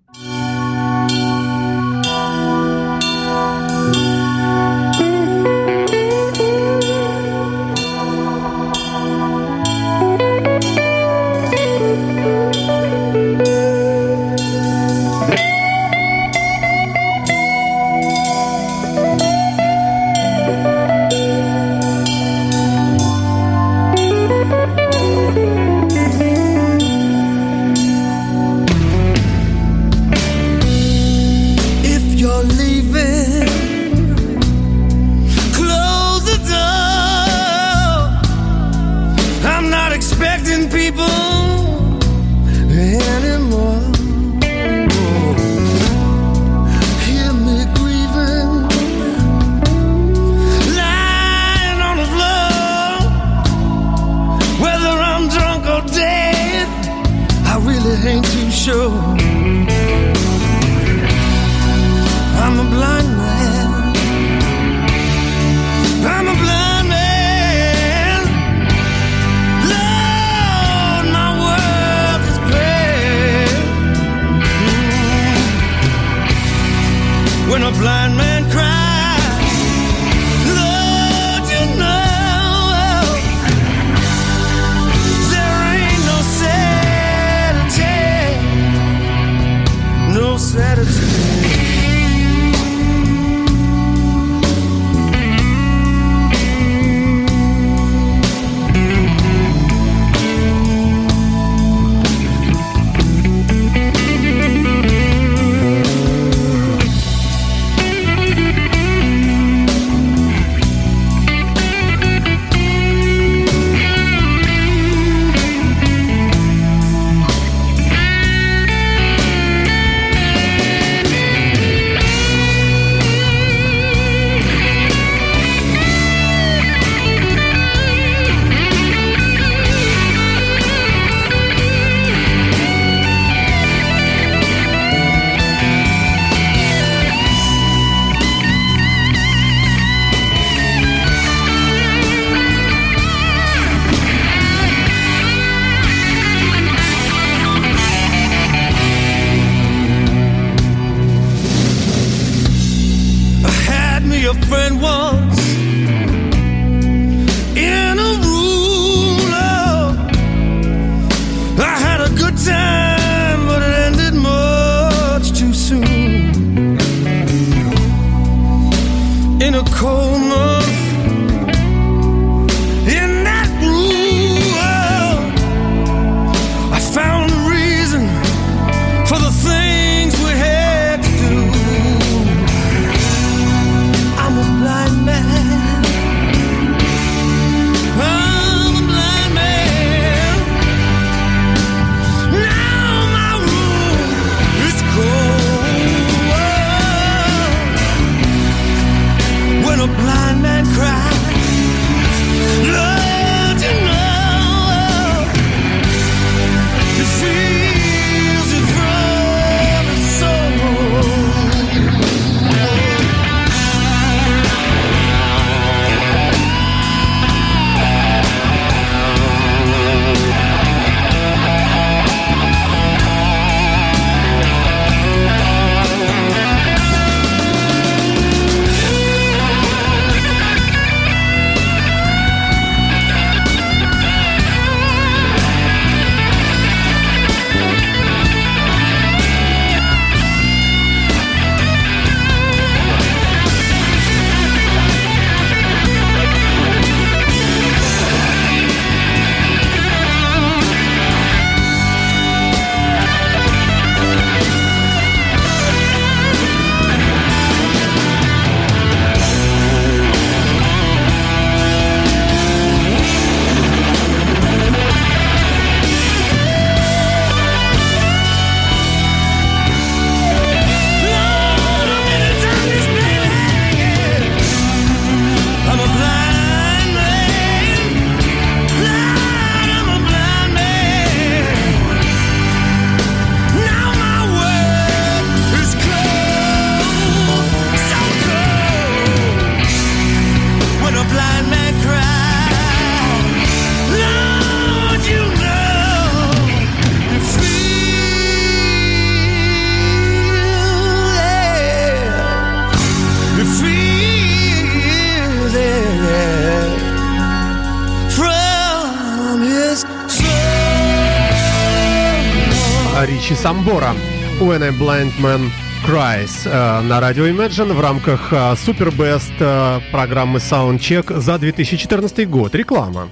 When 314.63 314.75
a 314.75 314.79
Blind 314.79 315.13
Man 315.19 315.51
Cries 315.85 316.47
э, 316.47 316.81
на 316.83 317.01
радио 317.01 317.27
Imagine 317.27 317.73
в 317.73 317.81
рамках 317.81 318.33
э, 318.33 318.37
Super 318.55 318.95
Best 318.97 319.33
э, 319.41 319.81
программы 319.91 320.39
Soundcheck 320.39 321.19
за 321.19 321.37
2014 321.37 322.31
год. 322.31 322.55
Реклама. 322.55 323.09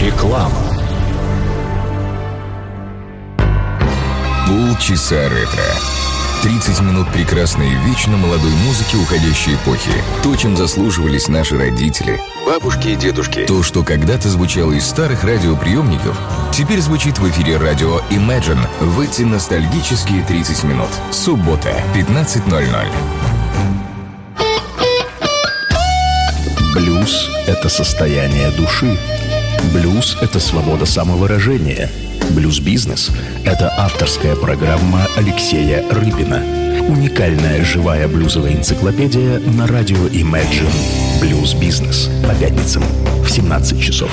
Реклама. 0.00 0.50
Полчаса 4.48 5.28
ретро. 5.28 6.23
30 6.44 6.80
минут 6.82 7.10
прекрасной 7.10 7.70
вечно 7.86 8.18
молодой 8.18 8.50
музыки 8.66 8.96
уходящей 8.96 9.54
эпохи. 9.54 9.90
То, 10.22 10.36
чем 10.36 10.58
заслуживались 10.58 11.26
наши 11.26 11.56
родители, 11.56 12.20
бабушки 12.44 12.88
и 12.88 12.96
дедушки. 12.96 13.46
То, 13.46 13.62
что 13.62 13.82
когда-то 13.82 14.28
звучало 14.28 14.72
из 14.72 14.84
старых 14.84 15.24
радиоприемников, 15.24 16.20
теперь 16.52 16.82
звучит 16.82 17.18
в 17.18 17.26
эфире 17.30 17.56
радио 17.56 18.00
Imagine 18.10 18.60
в 18.78 19.00
эти 19.00 19.22
ностальгические 19.22 20.22
30 20.22 20.64
минут. 20.64 20.90
Суббота, 21.10 21.82
15.00. 21.94 22.88
Блюз– 26.74 27.30
это 27.46 27.70
состояние 27.70 28.50
души. 28.50 28.98
Блюз– 29.72 30.18
это 30.20 30.38
свобода 30.40 30.84
самовыражения. 30.84 31.90
Блюз-бизнес– 32.30 33.10
это 33.44 33.72
авторская 33.76 34.34
программа 34.34 35.06
Алексея 35.16 35.84
Рыбина. 35.90 36.42
Уникальная 36.88 37.64
живая 37.64 38.08
блюзовая 38.08 38.52
энциклопедия 38.52 39.38
на 39.40 39.66
радио 39.66 40.06
Imagine. 40.08 40.70
Блюз-бизнес. 41.20 42.10
По 42.26 42.34
пятницам 42.34 42.82
в 43.24 43.30
17 43.30 43.80
часов. 43.80 44.10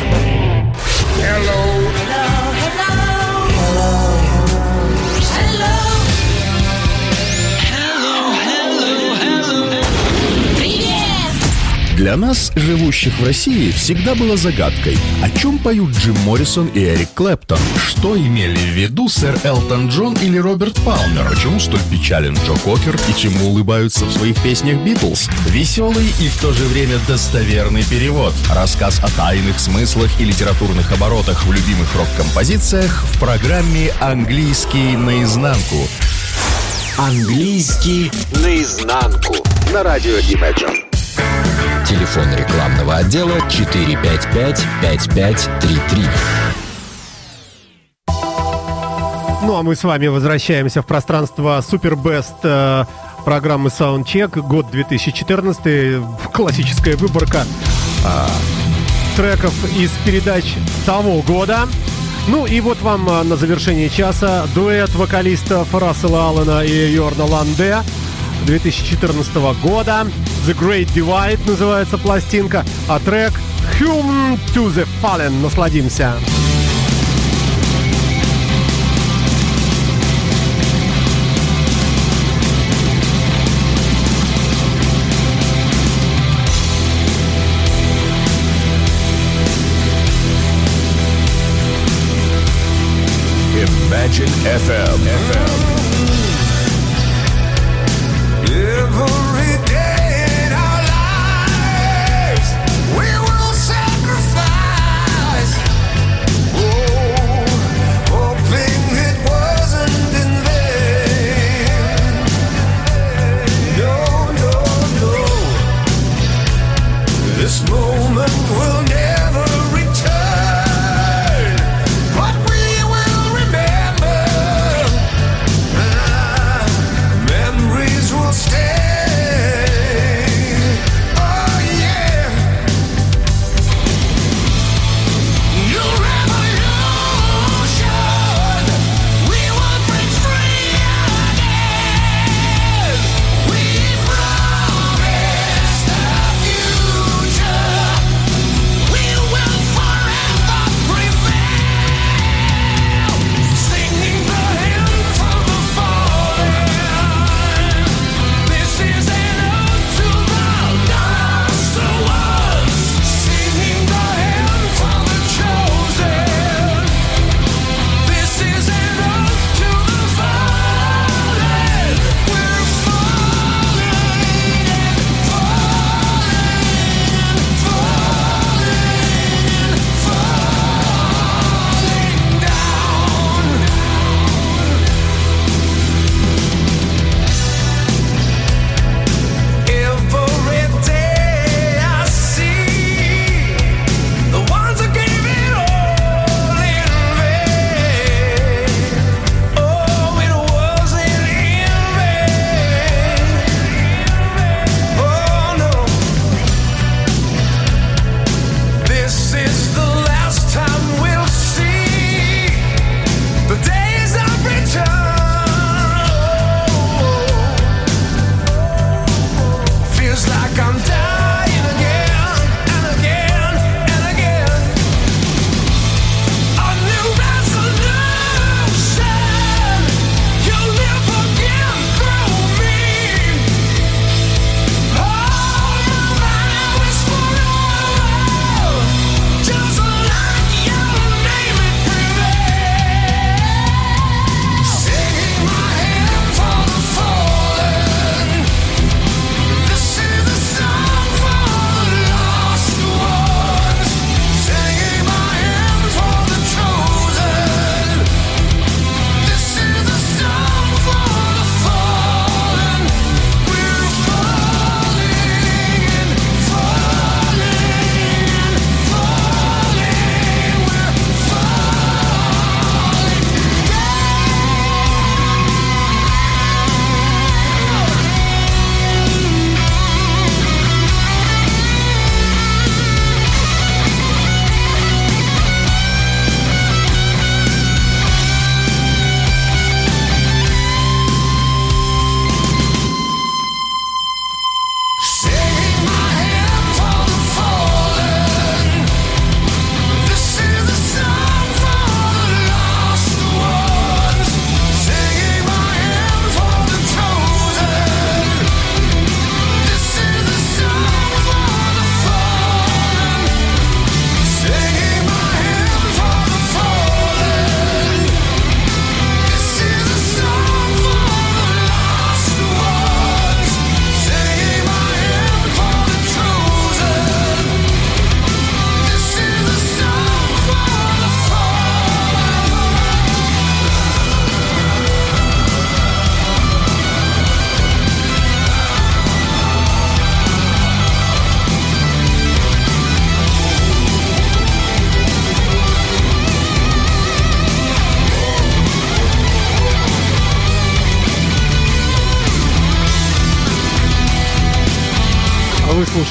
Для 12.01 12.17
нас, 12.17 12.51
живущих 12.55 13.19
в 13.19 13.23
России, 13.23 13.69
всегда 13.69 14.15
было 14.15 14.35
загадкой, 14.35 14.97
о 15.21 15.29
чем 15.37 15.59
поют 15.59 15.95
Джим 15.95 16.17
Моррисон 16.21 16.65
и 16.73 16.79
Эрик 16.79 17.13
Клэптон. 17.13 17.59
Что 17.77 18.17
имели 18.17 18.55
в 18.55 18.73
виду 18.73 19.07
сэр 19.07 19.37
Элтон 19.43 19.89
Джон 19.89 20.15
или 20.15 20.39
Роберт 20.39 20.81
Палмер? 20.83 21.29
Почему 21.29 21.59
столь 21.59 21.81
печален 21.91 22.33
Джо 22.33 22.53
Кокер 22.63 22.99
и 23.07 23.15
чему 23.15 23.49
улыбаются 23.49 24.05
в 24.05 24.11
своих 24.13 24.35
песнях 24.41 24.79
Битлз? 24.79 25.29
Веселый 25.49 26.07
и 26.19 26.27
в 26.27 26.41
то 26.41 26.51
же 26.53 26.65
время 26.65 26.97
достоверный 27.07 27.83
перевод. 27.83 28.33
Рассказ 28.51 28.99
о 29.03 29.09
тайных 29.15 29.59
смыслах 29.59 30.09
и 30.19 30.25
литературных 30.25 30.91
оборотах 30.91 31.45
в 31.45 31.51
любимых 31.51 31.95
рок-композициях 31.95 33.05
в 33.11 33.19
программе 33.19 33.93
«Английский 33.99 34.97
наизнанку». 34.97 35.87
Английский 36.97 38.11
наизнанку. 38.43 39.35
На 39.71 39.83
радио 39.83 40.17
Imagine. 40.17 40.90
Телефон 41.85 42.25
рекламного 42.35 42.97
отдела 42.97 43.37
455-5533. 43.49 46.07
Ну 49.43 49.57
а 49.57 49.63
мы 49.63 49.75
с 49.75 49.83
вами 49.83 50.07
возвращаемся 50.07 50.81
в 50.81 50.85
пространство 50.85 51.61
Супербест 51.67 52.35
э, 52.43 52.85
программы 53.25 53.69
Soundcheck, 53.69 54.39
год 54.41 54.69
2014, 54.71 56.01
классическая 56.31 56.95
выборка 56.95 57.45
э, 58.05 58.27
треков 59.17 59.53
из 59.75 59.91
передач 60.05 60.45
того 60.85 61.21
года. 61.21 61.67
Ну 62.27 62.45
и 62.45 62.61
вот 62.61 62.79
вам 62.81 63.09
э, 63.09 63.23
на 63.23 63.35
завершение 63.35 63.89
часа 63.89 64.45
дуэт 64.53 64.93
вокалистов 64.95 65.73
Рассела 65.73 66.29
Аллена 66.29 66.63
и 66.63 66.93
Йорна 66.93 67.25
Ланде 67.25 67.79
2014 68.45 69.53
года. 69.61 70.07
The 70.45 70.57
Great 70.57 70.93
Divide 70.93 71.39
называется 71.45 71.97
пластинка, 71.97 72.65
а 72.87 72.99
трек 72.99 73.33
Human 73.79 74.39
to 74.53 74.73
the 74.73 74.87
Fallen. 75.01 75.41
Насладимся. 75.41 76.13
Imagine 93.91 94.27
FM. 94.43 94.99
FM. 95.05 95.50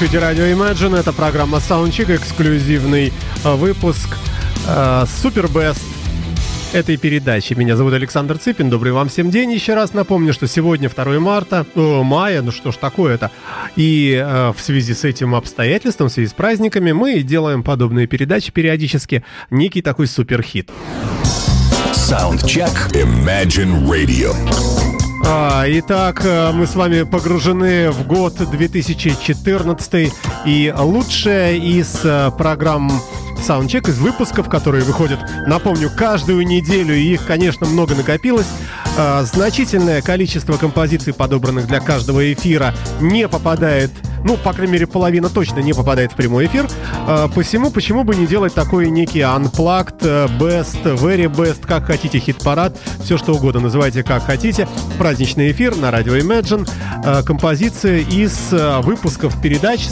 Слушаете 0.00 0.24
радио 0.24 0.44
Imagine. 0.44 0.98
Это 0.98 1.12
программа 1.12 1.58
Soundcheck, 1.58 2.16
эксклюзивный 2.16 3.12
э, 3.44 3.54
выпуск 3.54 4.16
э, 4.66 5.04
Best 5.04 5.82
этой 6.72 6.96
передачи. 6.96 7.52
Меня 7.52 7.76
зовут 7.76 7.92
Александр 7.92 8.38
Цыпин. 8.38 8.70
Добрый 8.70 8.92
вам 8.92 9.10
всем 9.10 9.30
день. 9.30 9.52
Еще 9.52 9.74
раз 9.74 9.92
напомню, 9.92 10.32
что 10.32 10.46
сегодня 10.46 10.88
2 10.88 11.20
марта, 11.20 11.66
о, 11.74 12.02
мая, 12.02 12.40
ну 12.40 12.50
что 12.50 12.72
ж 12.72 12.76
такое-то. 12.76 13.30
И 13.76 14.18
э, 14.18 14.54
в 14.56 14.62
связи 14.62 14.94
с 14.94 15.04
этим 15.04 15.34
обстоятельством, 15.34 16.08
в 16.08 16.12
связи 16.12 16.30
с 16.30 16.32
праздниками, 16.32 16.92
мы 16.92 17.20
делаем 17.20 17.62
подобные 17.62 18.06
передачи 18.06 18.52
периодически. 18.52 19.22
Некий 19.50 19.82
такой 19.82 20.06
суперхит. 20.06 20.70
Саундчек 21.92 22.70
Imagine 22.94 23.86
Radio. 23.86 24.34
А, 25.22 25.64
итак, 25.66 26.22
э, 26.24 26.50
мы 26.52 26.66
с 26.66 26.74
вами 26.74 27.02
погружены 27.02 27.90
в 27.90 28.06
год 28.06 28.36
2014 28.36 30.12
и 30.46 30.74
лучшая 30.76 31.56
из 31.56 32.00
э, 32.04 32.30
программ 32.36 32.90
саундчек 33.42 33.88
из 33.88 33.98
выпусков, 33.98 34.48
которые 34.48 34.84
выходят, 34.84 35.20
напомню, 35.46 35.90
каждую 35.94 36.46
неделю, 36.46 36.94
и 36.94 37.14
их, 37.14 37.26
конечно, 37.26 37.66
много 37.66 37.94
накопилось. 37.94 38.46
А, 38.96 39.22
значительное 39.22 40.02
количество 40.02 40.56
композиций, 40.56 41.12
подобранных 41.12 41.66
для 41.66 41.80
каждого 41.80 42.32
эфира, 42.32 42.74
не 43.00 43.28
попадает 43.28 43.90
ну, 44.24 44.36
по 44.36 44.52
крайней 44.52 44.74
мере, 44.74 44.86
половина 44.86 45.28
точно 45.28 45.60
не 45.60 45.72
попадает 45.72 46.12
в 46.12 46.16
прямой 46.16 46.46
эфир. 46.46 46.68
А, 47.06 47.28
посему, 47.28 47.70
почему 47.70 48.04
бы 48.04 48.14
не 48.14 48.26
делать 48.26 48.54
такой 48.54 48.90
некий 48.90 49.20
unplugged, 49.20 49.98
э, 50.02 50.26
best, 50.38 50.82
very 50.84 51.26
best, 51.26 51.66
как 51.66 51.86
хотите, 51.86 52.18
хит-парад, 52.18 52.76
все 53.02 53.16
что 53.16 53.34
угодно, 53.34 53.60
называйте 53.60 54.02
как 54.02 54.24
хотите. 54.24 54.68
Праздничный 54.98 55.50
эфир 55.52 55.76
на 55.76 55.90
радио 55.90 56.16
Imagine. 56.16 56.68
А, 57.04 57.22
композиции 57.22 58.02
из 58.02 58.50
а, 58.52 58.80
выпусков 58.82 59.40
передач 59.40 59.86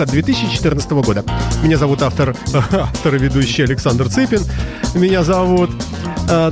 от 0.00 0.10
2014 0.10 0.90
года. 0.90 1.24
Меня 1.62 1.76
зовут 1.76 2.02
автор, 2.02 2.36
автор 2.72 3.14
и 3.14 3.18
ведущий 3.18 3.62
Александр 3.62 4.08
Цыпин. 4.08 4.42
Меня 4.94 5.22
зовут 5.22 5.70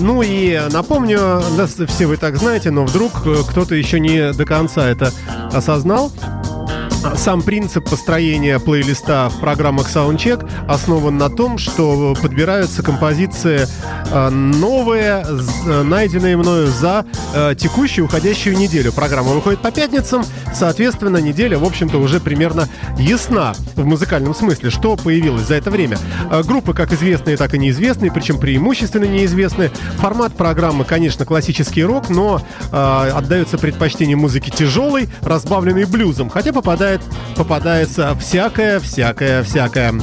ну 0.01 0.23
и 0.23 0.61
напомню, 0.73 1.41
все 1.87 2.07
вы 2.07 2.17
так 2.17 2.37
знаете, 2.37 2.73
но 2.73 2.85
вдруг 2.85 3.25
э, 3.25 3.43
кто-то 3.49 3.77
еще 3.77 4.01
не 4.01 4.33
до 4.33 4.45
конца 4.45 4.89
это 4.89 5.13
осознал. 5.53 6.11
Сам 7.17 7.43
принцип 7.43 7.89
построения 7.89 8.59
плейлиста 8.59 9.31
в 9.31 9.39
программах 9.41 9.89
Soundcheck 9.89 10.49
основан 10.69 11.17
на 11.17 11.31
том, 11.31 11.57
что 11.57 12.17
подбираются 12.21 12.83
композиции 12.83 13.67
э, 14.11 14.29
новые, 14.31 15.25
э, 15.25 15.83
найденные 15.83 16.37
мною 16.37 16.67
за 16.67 17.07
э, 17.35 17.55
текущую 17.57 18.07
уходящую 18.07 18.57
неделю. 18.57 18.93
Программа 18.93 19.31
выходит 19.31 19.61
по 19.61 19.71
пятницам, 19.71 20.25
соответственно, 20.53 21.19
неделя, 21.19 21.59
в 21.59 21.65
общем-то, 21.65 21.99
уже 21.99 22.19
примерно 22.19 22.69
ясна 22.99 23.55
в 23.77 23.85
музыкальном 23.85 24.35
смысле, 24.35 24.71
что 24.71 24.97
появилось 24.97 25.47
за 25.47 25.55
это 25.55 25.71
время. 25.71 25.99
Группы 26.45 26.75
как 26.75 26.93
известные, 26.93 27.37
так 27.37 27.55
и 27.55 27.59
неизвестные, 27.59 28.11
причем 28.11 28.39
преимущественно 28.39 29.05
неизвестные. 29.05 29.71
Формат 29.99 30.33
программы, 30.35 30.85
конечно, 30.85 31.25
классический 31.25 31.85
рок, 31.85 32.11
но 32.11 32.43
отдается 32.73 33.57
предпочтение 33.57 34.17
музыке 34.17 34.51
тяжелой, 34.51 35.09
разбавленной 35.23 35.85
блюзом, 35.85 36.29
хотя 36.29 36.53
попадает 36.53 36.88
попадает, 36.89 37.03
попадается 37.37 38.17
всякое, 38.19 38.81
всякое, 38.81 39.43
всякое. 39.43 39.95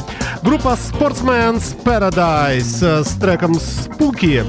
Группа 0.44 0.78
Sportsman's 0.78 1.76
Paradise 1.84 3.04
с 3.04 3.20
треком 3.20 3.54
Spooky 3.54 4.46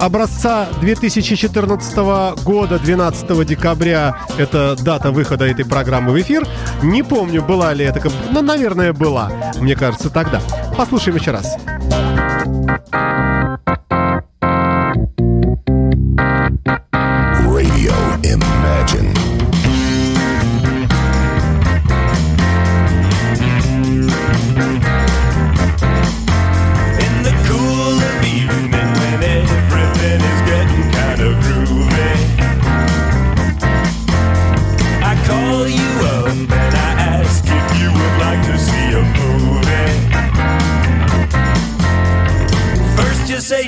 образца 0.00 0.66
2014 0.80 1.96
года, 2.44 2.78
12 2.78 3.46
декабря, 3.46 4.16
это 4.36 4.76
дата 4.82 5.10
выхода 5.10 5.46
этой 5.46 5.64
программы 5.64 6.12
в 6.12 6.20
эфир. 6.20 6.46
Не 6.82 7.02
помню, 7.02 7.42
была 7.42 7.72
ли 7.72 7.84
это, 7.84 8.02
ну, 8.32 8.42
наверное, 8.42 8.92
была, 8.92 9.30
мне 9.60 9.76
кажется, 9.76 10.10
тогда. 10.10 10.40
Послушаем 10.76 11.16
еще 11.16 11.30
раз. 11.30 11.56
Radio 12.92 13.51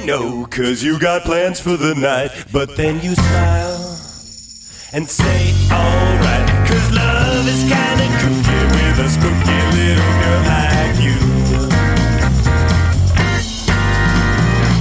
no, 0.07 0.46
cause 0.46 0.82
you 0.82 0.98
got 0.98 1.22
plans 1.22 1.61
for 1.61 1.76
the 1.76 1.94
night. 1.94 2.30
But 2.52 2.76
then 2.76 3.00
you 3.00 3.14
smile 3.14 3.98
and 4.92 5.09
say, 5.09 5.52
alright, 5.72 6.48
cause 6.68 6.90
love 6.92 7.48
is 7.48 7.62
kinda 7.62 8.07
kooky 8.20 8.61
with 8.74 8.98
a 9.00 9.09
spooky 9.09 9.61
little 9.76 10.12
girl 10.20 10.42
like 10.52 10.96
you. 11.07 11.18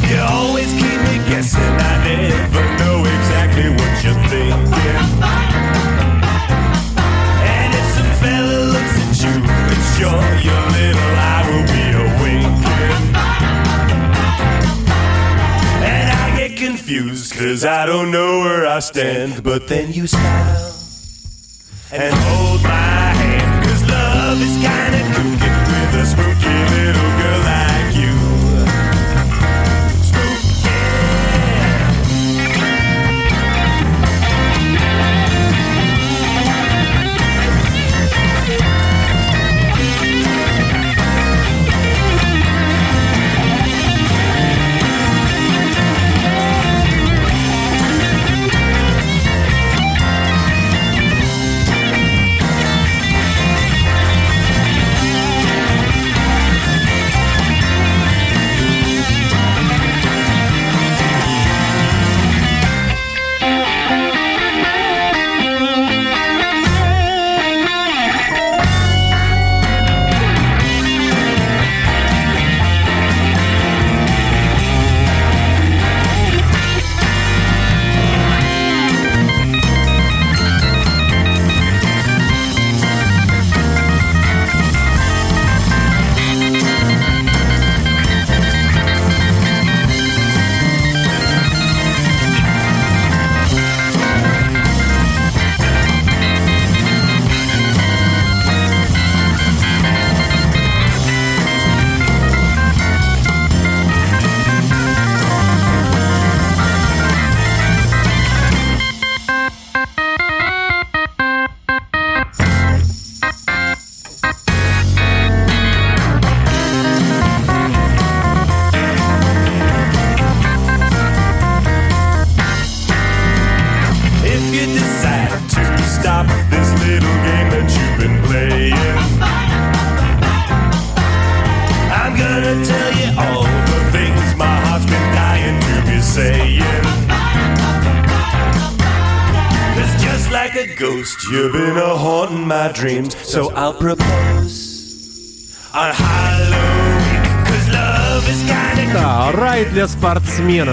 You 0.10 0.20
always 0.22 0.72
keep 0.74 1.00
me 1.08 1.18
guessing, 1.30 1.62
I 1.62 1.94
never 2.04 2.66
know 2.80 2.98
exactly 3.06 3.70
what 3.70 4.04
you're 4.04 4.22
thinking. 4.28 5.24
And 7.56 7.74
if 7.74 7.88
some 7.96 8.14
fella 8.22 8.58
looks 8.74 8.96
at 9.02 9.12
you 9.24 9.34
sure 9.96 10.20
your 10.20 10.33
confused, 16.84 17.34
cause 17.36 17.64
I 17.64 17.86
don't 17.86 18.12
know 18.12 18.40
where 18.40 18.66
I 18.68 18.80
stand. 18.80 19.42
But 19.42 19.70
then 19.70 19.94
you 19.94 20.06
smile 20.06 20.76
and 21.94 22.14
hold 22.14 22.62
my 22.62 22.70
hand, 22.70 23.66
cause 23.66 23.82
love 23.90 24.42
is 24.42 24.56
kinda 24.60 25.00
kooky 25.16 25.50
with 25.72 26.02
a 26.02 26.06
spooky 26.06 26.56
little 26.76 27.12
girl 27.20 27.43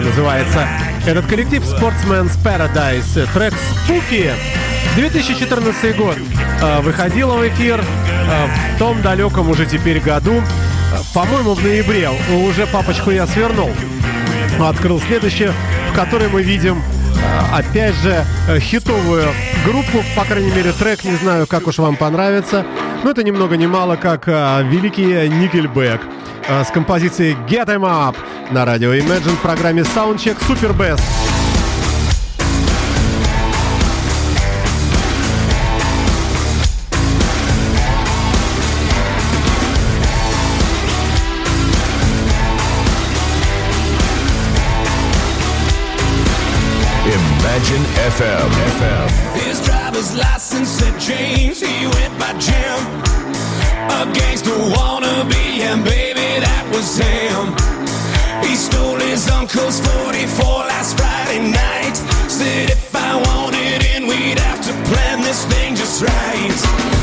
она 0.01 0.09
называется. 0.09 0.67
Этот 1.07 1.27
коллектив 1.27 1.63
Sportsman's 1.63 2.33
Paradise, 2.43 3.29
трек 3.33 3.55
Spooky. 3.55 4.33
2014 4.97 5.97
год. 5.97 6.17
Э, 6.63 6.81
Выходила 6.81 7.37
в 7.37 7.47
эфир 7.47 7.81
э, 7.81 8.47
в 8.75 8.79
том 8.79 9.01
далеком 9.03 9.51
уже 9.51 9.67
теперь 9.67 10.01
году. 10.01 10.37
Э, 10.37 10.99
по-моему, 11.15 11.55
в 11.55 11.63
ноябре. 11.63 12.09
Уже 12.49 12.67
папочку 12.67 13.11
я 13.11 13.27
свернул. 13.27 13.71
Открыл 14.59 15.01
следующее, 15.01 15.53
в 15.93 15.97
которой 15.97 16.29
мы 16.29 16.43
видим 16.43 16.83
опять 17.53 17.95
же, 17.97 18.25
хитовую 18.59 19.29
группу, 19.65 20.03
по 20.17 20.25
крайней 20.25 20.51
мере, 20.51 20.73
трек, 20.73 21.05
не 21.05 21.17
знаю, 21.17 21.47
как 21.47 21.67
уж 21.67 21.79
вам 21.79 21.97
понравится, 21.97 22.65
но 23.05 23.11
это 23.11 23.23
ни 23.23 23.31
много 23.31 23.57
ни 23.57 23.67
мало, 23.67 23.97
как 23.97 24.27
великий 24.27 25.29
Никельбэк 25.29 26.01
с 26.49 26.71
композицией 26.71 27.37
Get 27.47 27.67
Em 27.67 27.83
Up 27.83 28.17
на 28.53 28.67
радио 28.67 28.91
Imagine 28.93 29.37
в 29.37 29.43
программе 29.43 29.83
Soundcheck 29.83 30.37
Super 30.49 30.73
Best. 30.73 31.03
Imagine 47.07 47.85
FM. 48.17 48.49
FM. 48.79 49.07
His 49.47 49.61
driver's 49.69 50.11
license 50.17 50.69
said 50.79 50.95
James, 51.09 51.61
he 51.61 51.87
went 51.97 52.15
by 52.19 52.33
Jim. 52.47 52.79
Against 54.03 54.45
the 54.45 54.57
wannabe, 54.73 55.45
and 55.69 55.85
baby, 55.85 56.29
that 56.47 56.65
was 56.73 56.89
him. 56.99 57.80
He 58.51 58.57
stole 58.57 58.99
his 58.99 59.31
uncle's 59.31 59.79
44 59.79 60.45
last 60.67 60.99
Friday 60.99 61.39
night. 61.53 61.95
Said 62.29 62.71
if 62.71 62.93
I 62.97 63.15
wanted 63.15 63.85
in, 63.95 64.09
we'd 64.09 64.41
have 64.41 64.61
to 64.63 64.73
plan 64.91 65.21
this 65.21 65.45
thing 65.45 65.77
just 65.77 66.03
right. 66.03 67.00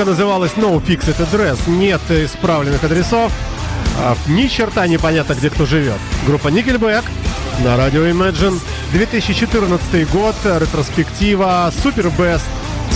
Пластинка 0.00 0.04
называлась 0.04 0.52
No 0.52 0.82
Fix 0.82 1.08
It 1.08 1.18
Address. 1.18 1.68
Нет 1.68 2.00
исправленных 2.08 2.82
адресов. 2.82 3.30
А, 3.98 4.16
ни 4.28 4.46
черта 4.46 4.86
непонятно, 4.86 5.34
где 5.34 5.50
кто 5.50 5.66
живет. 5.66 5.98
Группа 6.26 6.48
Nickelback 6.48 7.04
на 7.62 7.76
радио 7.76 8.06
Imagine. 8.06 8.58
2014 8.92 10.10
год, 10.10 10.34
ретроспектива, 10.44 11.70
супер 11.82 12.10
бест 12.18 12.46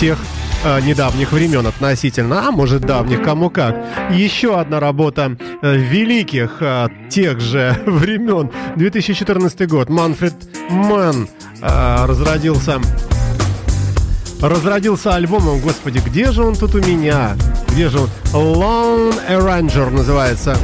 тех 0.00 0.18
э, 0.64 0.80
недавних 0.80 1.32
времен 1.32 1.66
относительно, 1.66 2.48
а 2.48 2.50
может 2.50 2.82
давних, 2.82 3.22
кому 3.22 3.50
как. 3.50 3.76
Еще 4.10 4.58
одна 4.58 4.80
работа 4.80 5.36
э, 5.60 5.76
великих 5.76 6.56
э, 6.60 6.88
тех 7.10 7.38
же 7.38 7.76
времен. 7.86 8.50
2014 8.76 9.68
год. 9.68 9.90
Манфред 9.90 10.34
Мэн 10.70 11.28
э, 11.60 12.06
разродился 12.06 12.80
разродился 14.40 15.14
альбомом. 15.14 15.60
Господи, 15.60 16.00
где 16.04 16.32
же 16.32 16.42
он 16.42 16.54
тут 16.56 16.74
у 16.74 16.78
меня? 16.78 17.36
Где 17.68 17.88
же 17.88 18.00
он? 18.00 18.08
Lone 18.32 19.14
Arranger 19.28 19.90
называется. 19.90 20.56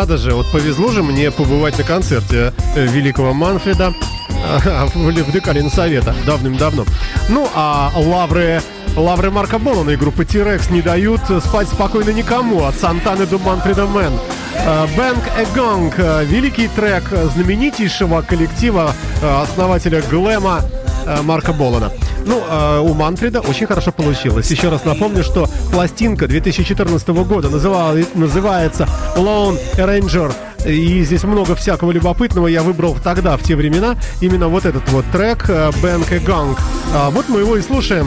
Надо 0.00 0.16
же, 0.16 0.32
вот 0.32 0.50
повезло 0.50 0.90
же 0.92 1.02
мне 1.02 1.30
побывать 1.30 1.76
на 1.76 1.84
концерте 1.84 2.54
э, 2.74 2.86
великого 2.86 3.34
Манфреда 3.34 3.92
э, 4.30 4.86
в 4.94 5.30
ДК 5.30 5.70
Ленсовета 5.70 6.14
давным-давно. 6.24 6.86
Ну, 7.28 7.46
а 7.54 7.92
лавры 7.94 8.62
Лавры 8.96 9.30
Марка 9.30 9.58
Болана 9.58 9.90
и 9.90 9.96
группы 9.96 10.24
T-Rex 10.24 10.72
не 10.72 10.80
дают 10.80 11.20
спать 11.44 11.68
спокойно 11.68 12.10
никому 12.10 12.64
от 12.64 12.76
Сантаны 12.76 13.26
до 13.26 13.36
Манфреда 13.36 13.84
Мэн. 13.84 14.14
Э, 14.54 14.86
Bang 14.96 15.22
a 15.38 15.47
Gong, 15.47 15.94
э, 15.98 16.24
великий 16.24 16.68
трек 16.68 17.04
знаменитейшего 17.34 18.22
коллектива 18.22 18.94
э, 19.20 19.42
основателя 19.42 20.00
глэма 20.00 20.62
э, 21.04 21.20
Марка 21.20 21.52
Болана. 21.52 21.92
Ну, 22.26 22.42
э, 22.48 22.78
у 22.80 22.94
Манфреда 22.94 23.40
очень 23.40 23.66
хорошо 23.66 23.92
получилось. 23.92 24.50
Еще 24.50 24.68
раз 24.68 24.84
напомню, 24.84 25.22
что 25.24 25.48
пластинка 25.72 26.26
2014 26.26 27.24
года 27.24 27.48
называла- 27.48 27.98
называется 28.14 28.88
Lone 29.16 29.58
Ranger. 29.76 30.32
И 30.66 31.02
здесь 31.04 31.24
много 31.24 31.54
всякого 31.56 31.90
любопытного. 31.90 32.46
Я 32.46 32.62
выбрал 32.62 32.94
тогда, 33.02 33.36
в 33.38 33.42
те 33.42 33.56
времена, 33.56 33.96
именно 34.20 34.48
вот 34.48 34.66
этот 34.66 34.86
вот 34.90 35.04
трек 35.10 35.46
э, 35.48 35.70
Бэнк 35.82 36.12
и 36.12 36.18
Ганг. 36.18 36.58
А 36.94 37.10
вот 37.10 37.28
мы 37.28 37.40
его 37.40 37.56
и 37.56 37.62
слушаем. 37.62 38.06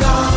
You're 0.00 0.31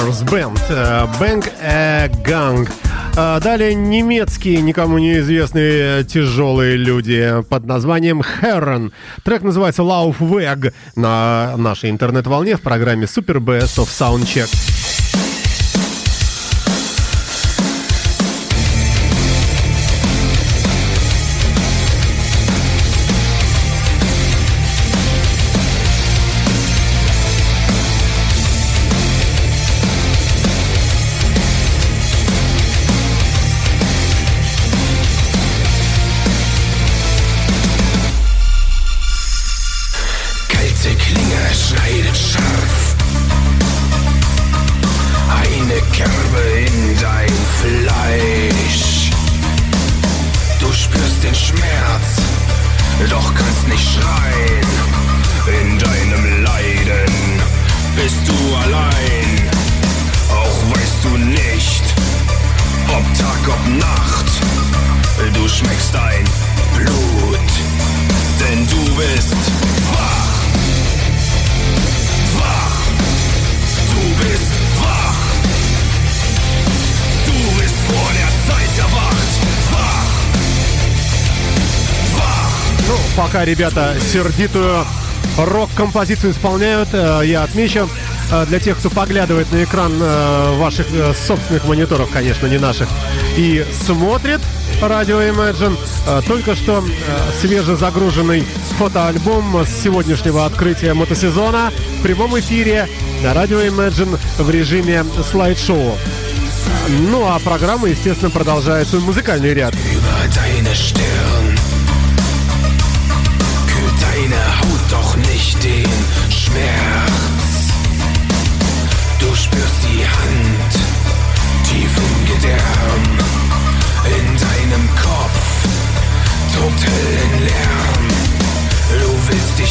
Manners 0.00 0.24
Band. 0.24 0.58
э, 0.70 1.06
Bang 1.18 1.44
a 1.62 2.08
Gang. 2.24 2.68
А 3.16 3.38
Далее 3.40 3.74
немецкие, 3.74 4.62
никому 4.62 4.98
неизвестные 4.98 6.04
тяжелые 6.04 6.76
люди 6.76 7.42
под 7.50 7.66
названием 7.66 8.22
Herren. 8.40 8.92
Трек 9.24 9.42
называется 9.42 9.82
Laufweg 9.82 10.72
на 10.96 11.54
нашей 11.56 11.90
интернет-волне 11.90 12.56
в 12.56 12.62
программе 12.62 13.04
Super 13.04 13.38
Best 13.38 13.76
of 13.78 13.88
Soundcheck. 13.88 14.79
Ребята 83.50 83.96
сердитую 84.12 84.84
рок-композицию 85.36 86.32
исполняют, 86.32 86.90
э, 86.92 87.22
я 87.24 87.42
отмечу, 87.42 87.88
э, 88.30 88.46
для 88.46 88.60
тех, 88.60 88.78
кто 88.78 88.90
поглядывает 88.90 89.50
на 89.50 89.64
экран 89.64 89.92
э, 90.00 90.56
ваших 90.56 90.86
собственных 91.26 91.64
мониторов, 91.64 92.10
конечно, 92.10 92.46
не 92.46 92.58
наших, 92.58 92.88
и 93.36 93.66
смотрит 93.84 94.40
радио 94.80 95.20
Imagine, 95.20 95.76
только 96.26 96.54
что 96.54 96.84
свежезагруженный 97.40 98.44
фотоальбом 98.78 99.66
с 99.66 99.82
сегодняшнего 99.82 100.46
открытия 100.46 100.94
мотосезона 100.94 101.72
в 101.98 102.02
прямом 102.02 102.38
эфире 102.38 102.88
на 103.22 103.34
радио 103.34 103.60
Imagine 103.60 104.18
в 104.38 104.48
режиме 104.48 105.04
слайд-шоу. 105.28 105.98
Ну, 106.88 107.26
а 107.26 107.38
программа, 107.40 107.88
естественно, 107.88 108.30
продолжает 108.30 108.88
свой 108.88 109.02
музыкальный 109.02 109.52
ряд. 109.54 109.74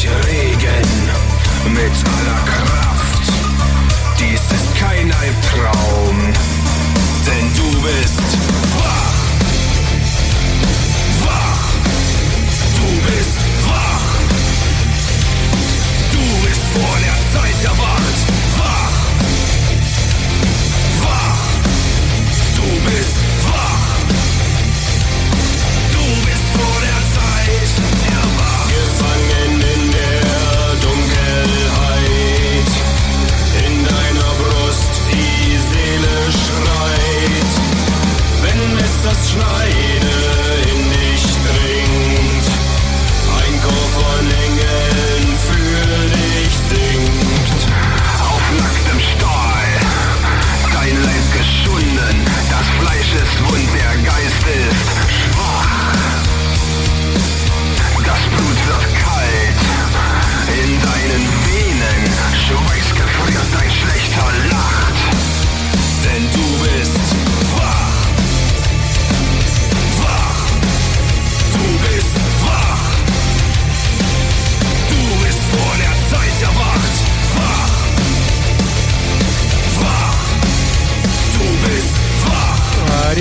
Dich 0.02 0.10
regen 0.28 1.10
mit 1.74 1.92
aller 1.92 2.42
Kraft. 2.46 3.32
Dies 4.20 4.40
ist 4.40 4.76
kein 4.78 5.12
Albtraum, 5.12 6.34
denn 7.26 7.54
du 7.56 7.82
bist 7.82 8.49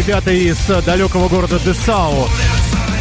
Ребята 0.08 0.30
из 0.30 0.70
э, 0.70 0.80
далекого 0.80 1.28
города 1.28 1.58
Десау, 1.62 2.28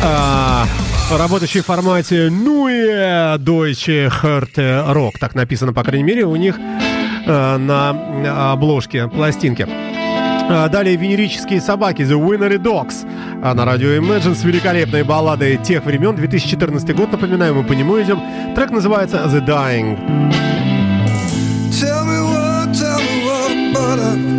а, 0.03 0.65
работающие 1.09 1.63
в 1.63 1.65
формате 1.65 2.27
Nuе 2.29 3.37
Deutsche 3.37 4.11
Härte 4.11 4.91
Rock, 4.91 5.13
так 5.17 5.33
написано, 5.33 5.71
по 5.71 5.85
крайней 5.85 6.03
мере, 6.03 6.25
у 6.25 6.35
них 6.35 6.57
э, 6.59 7.57
на 7.57 8.51
обложке 8.51 9.07
пластинки. 9.07 9.65
А, 9.69 10.67
Далее 10.67 10.97
венерические 10.97 11.61
собаки 11.61 12.01
The 12.01 12.19
Winery 12.21 12.57
Dogs 12.57 13.07
а 13.41 13.53
на 13.53 13.63
радио 13.63 13.87
Imagine 13.91 14.35
с 14.35 14.43
великолепной 14.43 15.03
балладой 15.03 15.55
тех 15.55 15.85
времен 15.85 16.13
2014 16.13 16.93
год, 16.93 17.13
напоминаю, 17.13 17.55
мы 17.55 17.63
по 17.63 17.71
нему 17.71 18.01
идем. 18.01 18.21
Трек 18.53 18.71
называется 18.71 19.23
The 19.27 19.45
Dying. 19.45 19.97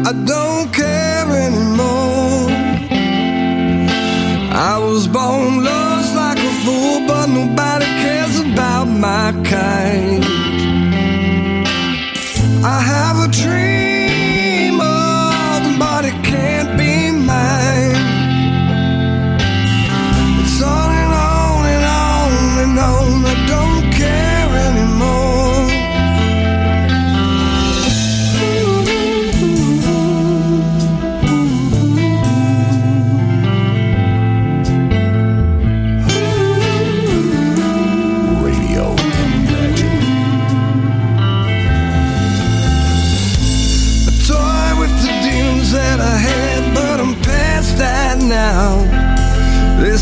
I 0.05 0.13
don't 0.13 0.71
care 0.73 1.27
anymore. 1.27 2.08
I 4.61 4.77
was 4.77 5.07
born 5.07 5.63
lost 5.63 6.17
like 6.17 6.39
a 6.39 6.53
fool, 6.65 7.07
but 7.07 7.27
nobody 7.29 7.85
cares 8.03 8.41
about 8.41 8.87
my 8.87 9.31
kind. 9.45 10.25
I 12.65 12.81
have 12.93 13.17
a 13.27 13.31
dream, 13.31 13.88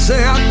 say 0.06 0.45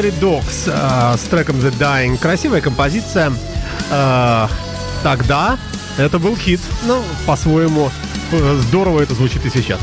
Winery 0.00 0.18
Dogs 0.20 0.66
э, 0.66 1.16
с 1.16 1.20
треком 1.28 1.56
The 1.56 1.70
Dying. 1.78 2.16
Красивая 2.18 2.60
композиция. 2.60 3.32
Э, 3.90 4.46
Тогда 5.02 5.58
это 5.98 6.18
был 6.18 6.36
хит. 6.36 6.60
Ну, 6.86 7.02
по-своему, 7.26 7.90
э, 8.32 8.58
здорово 8.68 9.00
это 9.00 9.14
звучит 9.14 9.44
и 9.46 9.50
сейчас. 9.50 9.78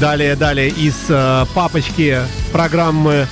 Далее, 0.00 0.36
далее 0.36 0.68
из 0.68 0.94
э, 1.08 1.44
папочки 1.54 2.18
программы 2.52 3.26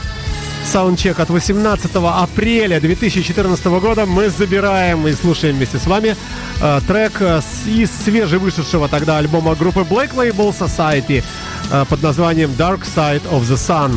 Саундчек 0.71 1.21
от 1.21 1.29
18 1.29 1.91
апреля 1.95 2.81
2014 2.81 3.65
года 3.67 4.07
мы 4.07 4.31
забираем 4.31 5.07
и 5.07 5.13
слушаем 5.13 5.57
вместе 5.57 5.79
с 5.79 5.87
вами 5.87 6.17
э, 6.63 6.81
трек 6.89 7.13
э, 7.21 7.41
с- 7.43 7.67
из 7.69 7.91
свежевышедшего 8.05 8.89
тогда 8.89 9.19
альбома 9.19 9.55
группы 9.55 9.81
Black 9.81 10.15
Label 10.15 10.55
Society 10.59 11.23
э, 11.71 11.85
под 11.89 12.03
названием 12.03 12.51
Dark 12.59 12.83
Side 12.97 13.23
of 13.31 13.43
the 13.43 13.57
Sun. 13.57 13.95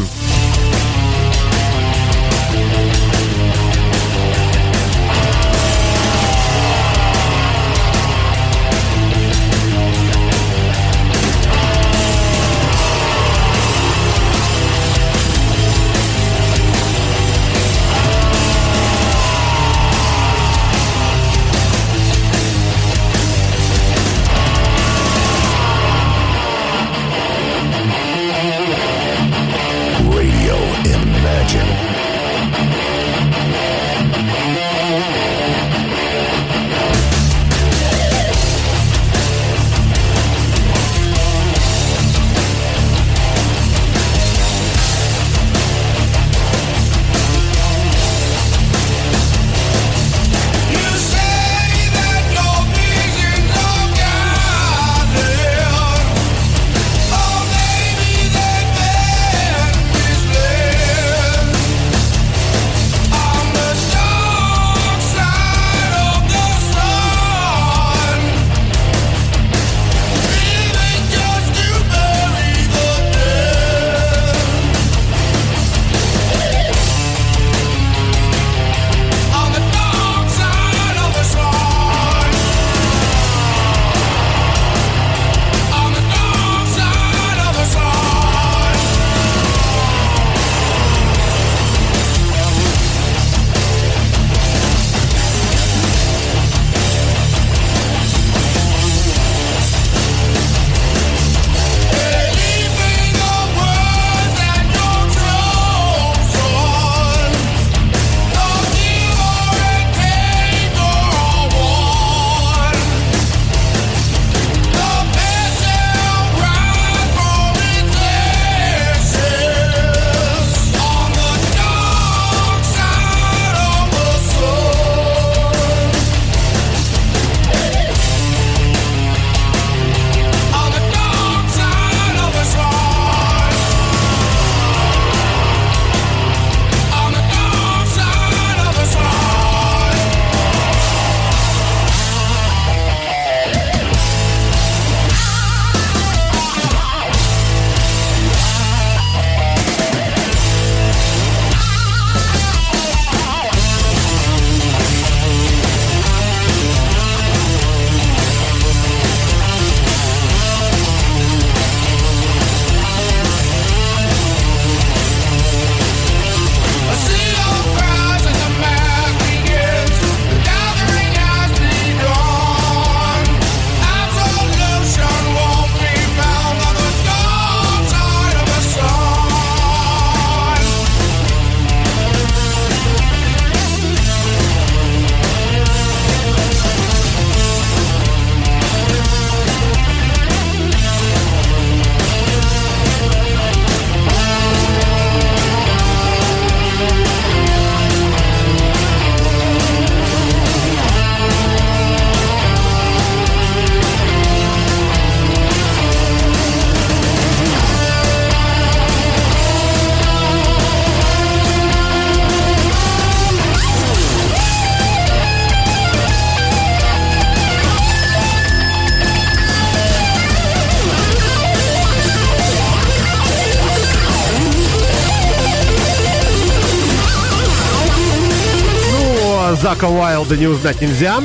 Зака 229.62 229.88
Уайлда 229.88 230.38
не 230.38 230.48
узнать 230.48 230.82
нельзя. 230.82 231.20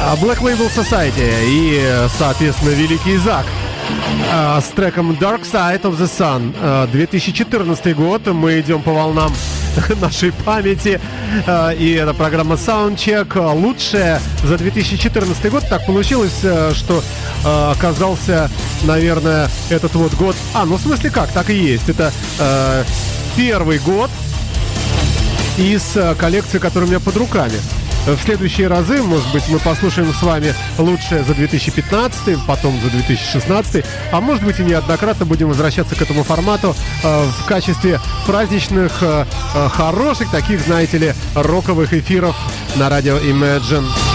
А 0.00 0.16
Black 0.16 0.40
Label 0.40 0.70
Society 0.74 1.32
и, 1.46 2.06
соответственно, 2.18 2.70
Великий 2.70 3.16
Зак 3.16 3.46
а, 4.30 4.60
с 4.60 4.68
треком 4.68 5.12
Dark 5.12 5.42
Side 5.50 5.82
of 5.82 5.98
the 5.98 6.06
Sun. 6.08 6.54
А, 6.60 6.86
2014 6.88 7.96
год. 7.96 8.26
Мы 8.26 8.60
идем 8.60 8.82
по 8.82 8.92
волнам 8.92 9.32
нашей 10.00 10.32
памяти. 10.32 11.00
А, 11.46 11.70
И 11.70 11.92
это 11.92 12.12
программа 12.14 12.56
Soundcheck. 12.56 13.32
А, 13.36 13.52
Лучшая 13.52 14.20
за 14.44 14.58
2014 14.58 15.50
год. 15.50 15.64
Так 15.68 15.86
получилось, 15.86 16.40
а, 16.44 16.72
что 16.74 17.02
а, 17.44 17.72
оказался, 17.72 18.50
наверное, 18.84 19.48
этот 19.70 19.94
вот 19.94 20.12
год... 20.14 20.36
А, 20.54 20.64
ну 20.66 20.76
в 20.76 20.80
смысле 20.80 21.10
как? 21.10 21.32
Так 21.32 21.50
и 21.50 21.54
есть. 21.54 21.88
Это 21.88 22.12
а, 22.38 22.84
первый 23.36 23.78
год 23.78 24.10
из 25.58 25.96
э, 25.96 26.14
коллекции, 26.14 26.58
которая 26.58 26.86
у 26.86 26.90
меня 26.90 27.00
под 27.00 27.16
руками. 27.16 27.60
в 28.06 28.18
следующие 28.22 28.68
разы, 28.68 29.02
может 29.02 29.30
быть, 29.32 29.42
мы 29.48 29.58
послушаем 29.58 30.14
с 30.14 30.22
вами 30.22 30.54
лучшее 30.78 31.24
за 31.24 31.34
2015, 31.34 32.38
потом 32.46 32.80
за 32.80 32.90
2016, 32.90 33.84
а 34.12 34.20
может 34.20 34.44
быть 34.44 34.60
и 34.60 34.62
неоднократно 34.62 35.26
будем 35.26 35.48
возвращаться 35.48 35.94
к 35.94 36.02
этому 36.02 36.22
формату 36.22 36.74
э, 37.02 37.24
в 37.42 37.44
качестве 37.46 38.00
праздничных, 38.26 39.02
э, 39.02 39.26
э, 39.54 39.68
хороших 39.70 40.30
таких, 40.30 40.60
знаете 40.60 40.98
ли, 40.98 41.14
роковых 41.34 41.92
эфиров 41.92 42.36
на 42.76 42.88
радио 42.88 43.18
Imagine. 43.18 44.07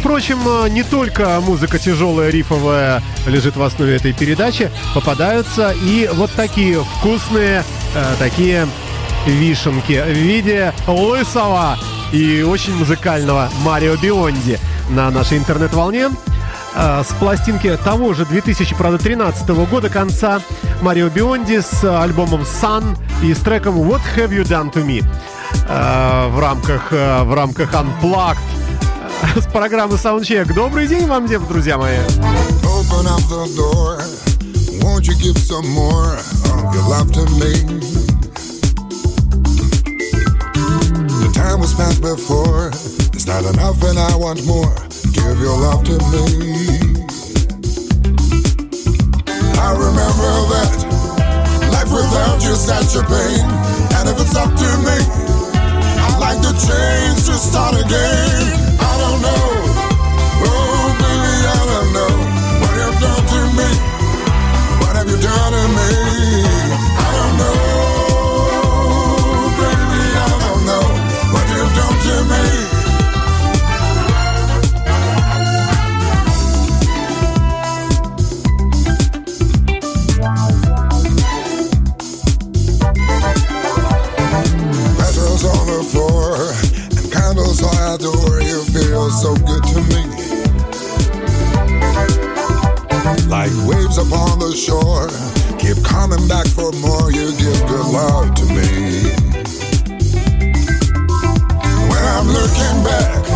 Впрочем, 0.00 0.38
а, 0.46 0.66
не 0.66 0.82
только 0.82 1.40
музыка 1.42 1.78
тяжелая, 1.78 2.30
рифовая 2.30 3.02
лежит 3.26 3.56
в 3.56 3.62
основе 3.62 3.96
этой 3.96 4.14
передачи, 4.14 4.70
попадаются 4.94 5.72
и 5.72 6.08
вот 6.14 6.30
такие 6.32 6.82
вкусные, 6.82 7.62
э, 7.94 8.14
такие 8.18 8.66
вишенки 9.26 10.02
в 10.02 10.08
виде 10.16 10.72
лысого 10.86 11.78
и 12.12 12.42
очень 12.42 12.74
музыкального 12.76 13.50
Марио 13.62 13.96
Бионди 13.96 14.58
на 14.88 15.10
нашей 15.10 15.36
интернет-волне. 15.36 16.08
Э, 16.74 17.02
С 17.06 17.12
пластинки 17.14 17.76
того 17.84 18.14
же 18.14 18.24
2013 18.24 19.66
года 19.66 19.90
конца 19.90 20.40
Марио 20.80 21.10
Бионди 21.10 21.60
с 21.60 21.84
альбомом 21.84 22.40
Sun 22.42 22.96
и 23.22 23.34
с 23.34 23.38
треком 23.38 23.76
What 23.76 24.00
Have 24.16 24.30
You 24.30 24.44
Done 24.44 24.72
To 24.72 24.82
Me 24.82 25.04
э, 25.68 26.28
в 26.28 26.40
рамках, 26.40 26.88
э, 26.90 27.22
в 27.22 27.34
рамках 27.34 27.74
Unplugged 27.74 28.38
с 29.35 29.45
программы 29.51 29.95
Soundcheck. 29.95 30.53
Добрый 30.53 30.87
день 30.87 31.07
вам, 31.07 31.27
дев- 31.27 31.47
друзья 31.47 31.77
мои. 31.77 31.97
Open 32.63 33.05
up 33.07 33.21
the 33.29 33.47
door. 33.55 33.99
Won't 34.81 35.07
you 35.07 35.15
give 35.15 35.37
some 35.37 35.67
more 35.69 36.15
of 36.15 36.73
your 36.73 36.87
love 36.87 37.11
to 37.13 37.25
me? 37.39 37.53
The 41.23 41.31
time 41.33 41.59
was 41.59 41.71
spent 41.71 41.99
before. 42.01 42.69
It's 43.13 43.25
not 43.25 43.43
enough, 43.45 43.81
and 43.83 43.97
I 43.97 44.15
want 44.15 44.45
more. 44.45 44.73
Give 45.13 45.39
your 45.41 45.57
love 45.57 45.83
to 45.85 45.97
me. 46.11 46.79
I 49.57 49.71
remember 49.73 50.31
that 50.53 50.71
life 51.71 51.91
without 51.91 52.43
you 52.43 52.55
such 52.55 52.95
a 52.95 53.03
pain. 53.03 53.43
And 53.97 54.09
if 54.09 54.19
it's 54.21 54.35
up 54.35 54.51
to 54.53 54.69
me, 54.85 54.97
I'd 56.05 56.19
like 56.19 56.39
to 56.41 56.53
change 56.53 57.25
to 57.25 57.33
start 57.33 57.73
again. 57.73 58.77
I 58.79 58.88
done 65.20 65.52
to 65.52 65.68
me. 65.76 66.09
You 89.10 89.16
feel 89.16 89.34
so 89.34 89.44
good 89.44 89.64
to 89.64 89.80
me. 89.90 90.02
Like 93.26 93.50
waves 93.66 93.98
upon 93.98 94.38
the 94.38 94.54
shore, 94.54 95.08
keep 95.58 95.82
coming 95.82 96.28
back 96.28 96.46
for 96.46 96.70
more. 96.78 97.10
You 97.10 97.34
give 97.34 97.58
good 97.66 97.86
love 97.90 98.34
to 98.36 98.44
me. 98.46 99.10
When 101.90 102.02
I'm 102.14 102.28
looking 102.30 102.84
back, 102.86 103.26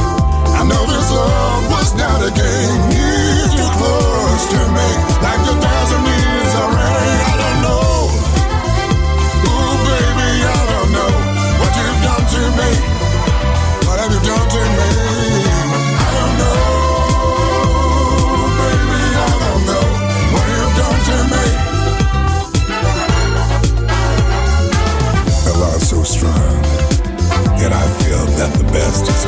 I 0.54 0.62
know 0.62 0.86
this 0.86 1.10
love 1.10 1.70
was 1.70 1.92
not 1.98 2.22
a 2.22 2.30
game. 2.30 2.90
You're 3.58 3.74
close 3.74 4.46
to 4.54 4.60
me, 4.78 4.88
like 5.26 5.42
the 5.42 5.58
thousand 5.58 6.04
years 6.06 6.13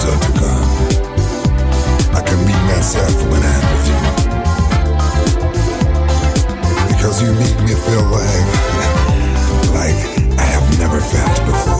still 0.06 0.20
to 0.20 0.32
come. 0.38 0.68
I 2.14 2.20
can 2.22 2.38
be 2.46 2.52
myself 2.70 3.16
when 3.30 3.42
I'm 3.42 3.64
with 3.72 3.86
you. 3.90 4.00
Because 6.88 7.22
you 7.22 7.32
make 7.32 7.58
me 7.62 7.74
feel 7.74 8.04
like, 8.04 8.46
like 9.78 9.98
I 10.38 10.42
have 10.42 10.78
never 10.78 11.00
felt 11.00 11.46
before. 11.46 11.75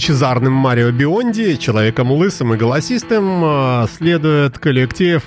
Лучезарным 0.00 0.54
Марио 0.54 0.92
Бионди, 0.92 1.56
человеком 1.56 2.10
лысым 2.10 2.54
и 2.54 2.56
голосистым, 2.56 3.44
э, 3.44 3.86
следует 3.98 4.58
коллектив 4.58 5.22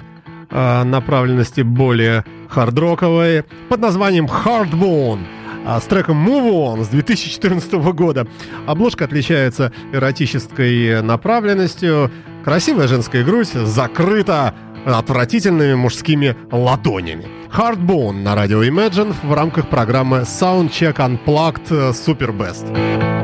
э, 0.49 0.83
направленности 0.83 1.61
более 1.61 2.25
хардроковой 2.49 3.43
под 3.69 3.79
названием 3.79 4.25
Hardbone 4.25 5.19
а, 5.63 5.79
с 5.79 5.83
треком 5.83 6.27
Move 6.27 6.75
On 6.75 6.83
с 6.83 6.87
2014 6.87 7.71
года. 7.93 8.25
Обложка 8.65 9.05
отличается 9.05 9.71
эротической 9.91 11.03
направленностью. 11.03 12.09
Красивая 12.43 12.87
женская 12.87 13.23
грудь 13.23 13.49
закрыта 13.49 14.55
отвратительными 14.87 15.75
мужскими 15.75 16.35
ладонями. 16.51 17.27
Hardbone 17.55 18.23
на 18.23 18.33
радио 18.33 18.63
Imagine 18.63 19.13
в 19.21 19.33
рамках 19.35 19.69
программы 19.69 20.21
Soundcheck 20.21 20.95
Unplugged 20.95 21.91
Super 21.91 22.35
Best. 22.35 23.22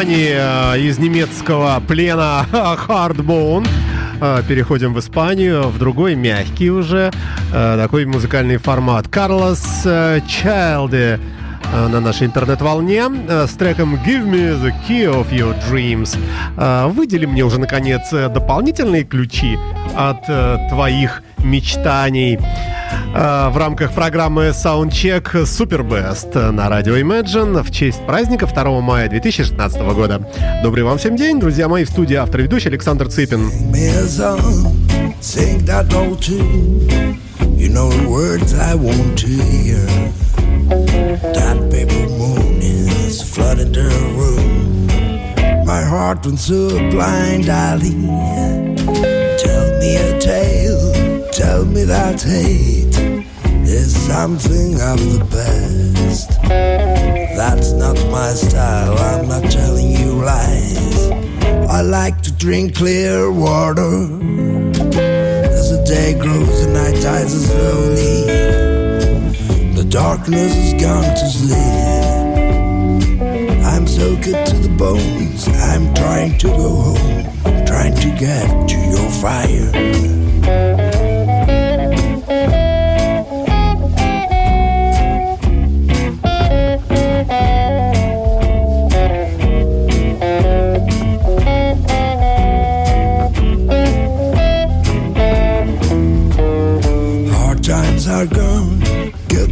И 0.00 0.02
из 0.02 0.06
Германии, 0.06 0.34
э, 0.34 0.80
из 0.80 0.98
немецкого 0.98 1.82
плена 1.86 2.46
Hardbone 2.52 3.68
э, 4.20 4.42
переходим 4.48 4.94
в 4.94 4.98
Испанию, 4.98 5.68
в 5.68 5.78
другой 5.78 6.14
мягкий 6.14 6.70
уже 6.70 7.10
э, 7.52 7.76
такой 7.76 8.06
музыкальный 8.06 8.56
формат. 8.56 9.08
Карлос 9.08 9.82
Чайлде 10.26 11.20
на 11.72 12.00
нашей 12.00 12.26
интернет-волне 12.26 13.04
с 13.28 13.50
треком 13.50 13.94
Give 13.94 14.24
Me 14.24 14.60
the 14.60 14.72
Key 14.88 15.04
of 15.06 15.30
Your 15.30 15.54
Dreams. 15.70 16.18
Выдели 16.90 17.26
мне 17.26 17.44
уже, 17.44 17.60
наконец, 17.60 18.10
дополнительные 18.10 19.04
ключи 19.04 19.56
от 19.96 20.26
твоих 20.68 21.22
мечтаний 21.38 22.38
в 23.12 23.56
рамках 23.56 23.92
программы 23.92 24.48
Soundcheck 24.48 25.42
Super 25.42 25.82
Best 25.86 26.50
на 26.52 26.68
радио 26.68 26.96
Imagine 26.96 27.62
в 27.62 27.70
честь 27.70 28.04
праздника 28.06 28.46
2 28.46 28.80
мая 28.80 29.08
2016 29.08 29.80
года. 29.94 30.28
Добрый 30.62 30.84
вам 30.84 30.98
всем 30.98 31.16
день, 31.16 31.40
друзья 31.40 31.68
мои, 31.68 31.84
в 31.84 31.88
студии 31.88 32.14
автор 32.14 32.42
ведущий 32.42 32.68
Александр 32.68 33.08
Цыпин. 33.08 33.50
a. 43.76 44.50
My 45.64 45.82
heart 45.82 46.26
went 46.26 46.38
so 46.38 46.68
blind 46.90 47.48
alley. 47.48 47.94
Tell 49.38 49.78
me 49.78 49.96
a 49.96 50.18
tale, 50.18 50.89
tell 51.40 51.64
me 51.64 51.84
that 51.84 52.20
hate 52.20 52.98
is 53.64 53.96
something 53.96 54.74
of 54.92 54.98
the 55.14 55.24
best. 55.32 56.28
That's 56.42 57.72
not 57.72 57.96
my 58.10 58.32
style, 58.32 58.98
I'm 58.98 59.26
not 59.26 59.50
telling 59.50 59.90
you 59.90 60.22
lies. 60.22 61.10
I 61.76 61.80
like 61.80 62.20
to 62.26 62.32
drink 62.32 62.76
clear 62.76 63.32
water. 63.32 63.94
As 65.56 65.66
the 65.72 65.82
day 65.86 66.12
grows, 66.20 66.56
the 66.62 66.72
night 66.74 67.00
dies 67.02 67.32
slowly. 67.46 68.16
The 69.78 69.86
darkness 69.88 70.52
has 70.54 70.74
gone 70.82 71.14
to 71.20 71.26
sleep. 71.40 72.20
I'm 73.64 73.86
so 73.86 74.14
good 74.16 74.44
to 74.46 74.56
the 74.56 74.74
bones. 74.76 75.48
I'm 75.48 75.94
trying 75.94 76.36
to 76.36 76.48
go 76.48 76.68
home, 76.88 77.64
trying 77.64 77.94
to 77.94 78.10
get 78.24 78.68
to 78.68 78.76
your 78.76 79.10
fire. 79.22 80.89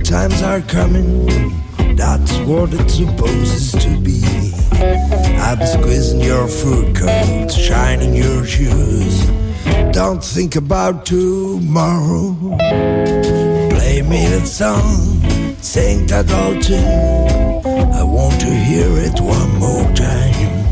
Times 0.09 0.41
are 0.41 0.63
coming. 0.63 1.27
that's 1.95 2.39
what 2.49 2.73
it 2.73 2.89
supposes 2.89 3.73
to 3.73 3.91
be. 4.01 4.23
I'll 5.39 5.57
be 5.57 5.67
squeezing 5.67 6.23
your 6.23 6.49
fur 6.49 6.91
coat, 6.95 7.53
shining 7.53 8.15
your 8.15 8.47
shoes. 8.47 9.27
Don't 9.93 10.25
think 10.25 10.57
about 10.57 11.05
tomorrow. 11.05 12.35
Play 13.77 14.01
me 14.01 14.27
that 14.33 14.47
song, 14.47 15.21
sing 15.61 16.07
that 16.07 16.33
old 16.33 16.63
tune. 16.63 17.93
I 17.93 18.03
want 18.03 18.41
to 18.41 18.51
hear 18.51 18.89
it 19.07 19.21
one 19.21 19.59
more 19.59 19.93
time. 19.95 20.71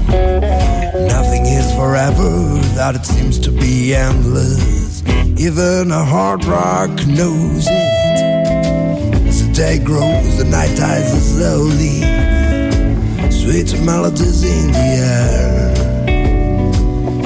Nothing 1.08 1.44
is 1.44 1.70
forever, 1.74 2.30
that 2.76 2.94
it 2.94 3.04
seems 3.04 3.38
to 3.40 3.50
be 3.50 3.94
endless. 3.94 5.02
Even 5.38 5.90
a 5.90 6.02
hard 6.02 6.46
rock 6.46 7.06
knows 7.06 7.66
it. 7.68 8.05
Day 9.56 9.78
grows, 9.78 10.36
the 10.36 10.44
night 10.44 10.76
dies 10.76 11.32
slowly. 11.32 12.02
Sweet 13.30 13.80
melodies 13.86 14.44
in 14.44 14.70
the 14.70 14.78
air. 14.78 15.74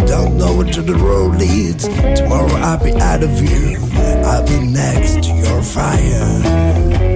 Don't 0.06 0.36
know 0.36 0.58
where 0.58 0.66
the 0.66 0.94
road 0.94 1.34
leads. 1.34 1.88
Tomorrow 1.88 2.54
I'll 2.54 2.78
be 2.84 2.92
out 2.92 3.24
of 3.24 3.36
here. 3.40 3.80
I'll 4.24 4.46
be 4.46 4.60
next 4.64 5.24
to 5.24 5.34
your 5.34 5.60
fire. 5.60 7.09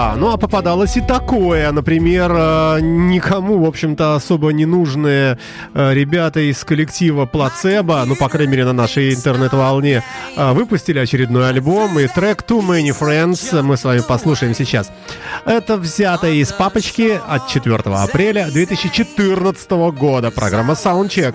Да, 0.00 0.14
ну 0.16 0.32
а 0.32 0.38
попадалось 0.38 0.96
и 0.96 1.02
такое. 1.02 1.70
Например, 1.72 2.32
э, 2.34 2.80
никому, 2.80 3.58
в 3.58 3.66
общем-то, 3.66 4.14
особо 4.14 4.50
не 4.50 4.64
нужные 4.64 5.38
э, 5.74 5.92
ребята 5.92 6.40
из 6.40 6.64
коллектива 6.64 7.26
Плацебо, 7.26 8.02
ну, 8.06 8.16
по 8.16 8.30
крайней 8.30 8.52
мере, 8.52 8.64
на 8.64 8.72
нашей 8.72 9.12
интернет-волне, 9.12 10.02
э, 10.38 10.52
выпустили 10.52 10.98
очередной 10.98 11.50
альбом 11.50 11.98
и 11.98 12.06
трек 12.06 12.42
Too 12.48 12.62
Many 12.66 12.98
Friends 12.98 13.60
мы 13.60 13.76
с 13.76 13.84
вами 13.84 14.00
послушаем 14.00 14.54
сейчас. 14.54 14.90
Это 15.44 15.76
взято 15.76 16.28
из 16.28 16.50
папочки 16.50 17.20
от 17.28 17.48
4 17.48 17.76
апреля 17.76 18.48
2014 18.50 19.70
года. 19.92 20.30
Программа 20.30 20.72
Soundcheck. 20.72 21.34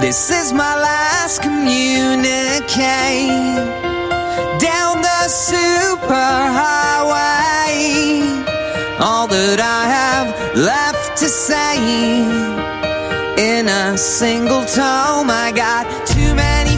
This 0.00 0.30
is 0.30 0.52
my 0.52 0.76
last 0.80 1.42
communique 1.42 2.82
down 4.58 5.02
the 5.02 5.22
superhighway. 5.28 6.00
All 9.00 9.26
that 9.28 9.60
I 9.60 9.86
have 9.98 10.28
left 10.56 11.18
to 11.18 11.28
say 11.28 12.22
in 13.38 13.68
a 13.68 13.96
single 13.98 14.64
tome. 14.64 15.30
I 15.30 15.52
got 15.54 15.86
too 16.06 16.34
many 16.34 16.76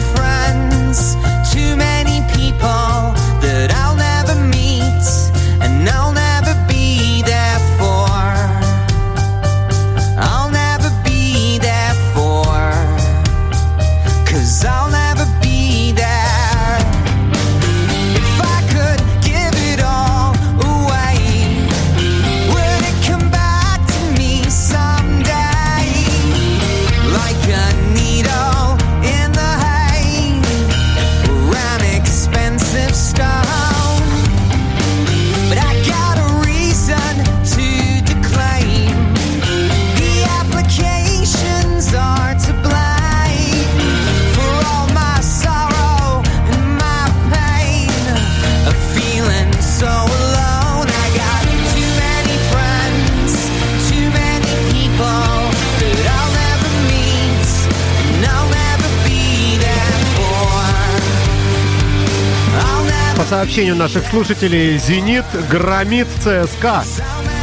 сообщению 63.25 63.75
наших 63.75 64.05
слушателей, 64.07 64.77
«Зенит» 64.77 65.25
громит 65.49 66.07
ЦСКА. 66.19 66.83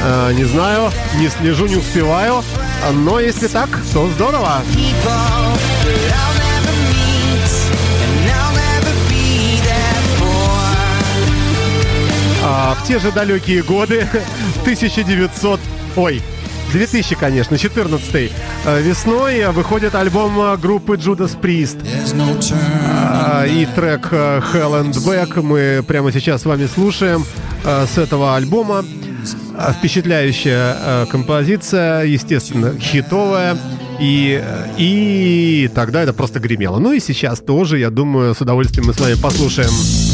Э, 0.04 0.32
не 0.32 0.44
знаю, 0.44 0.90
не 1.16 1.28
слежу, 1.28 1.66
не 1.66 1.76
успеваю. 1.76 2.42
Но 2.92 3.20
если 3.20 3.48
так, 3.48 3.68
то 3.92 4.08
здорово. 4.08 4.62
А, 12.44 12.74
в 12.74 12.86
те 12.86 12.98
же 12.98 13.12
далекие 13.12 13.62
годы, 13.62 14.06
1900... 14.62 15.60
Ой, 15.96 16.22
2000, 16.72 17.16
конечно, 17.16 17.58
14 17.58 18.32
весной 18.80 19.46
выходит 19.52 19.94
альбом 19.94 20.40
э, 20.40 20.56
группы 20.56 20.94
Judas 20.94 21.38
Priest. 21.38 21.78
А, 23.24 23.46
И 23.46 23.66
трек 23.66 24.08
э, 24.10 24.40
Hell 24.52 24.82
and 24.82 24.92
Back 24.92 25.40
мы 25.42 25.84
прямо 25.86 26.10
сейчас 26.12 26.42
с 26.42 26.44
вами 26.44 26.66
слушаем 26.66 27.24
э, 27.64 27.86
с 27.86 27.96
этого 27.96 28.34
альбома. 28.36 28.84
А, 29.56 29.72
Впечатляющая 29.72 30.76
э, 30.78 31.06
композиция, 31.08 32.02
естественно, 32.02 32.74
хитовая. 32.78 33.56
И, 34.00 34.42
и 34.76 35.70
тогда 35.74 36.02
это 36.02 36.12
просто 36.12 36.40
гремело. 36.40 36.78
Ну 36.78 36.92
и 36.92 36.98
сейчас 36.98 37.38
тоже, 37.40 37.78
я 37.78 37.90
думаю, 37.90 38.34
с 38.34 38.40
удовольствием 38.40 38.88
мы 38.88 38.94
с 38.94 39.00
вами 39.00 39.14
послушаем. 39.14 40.11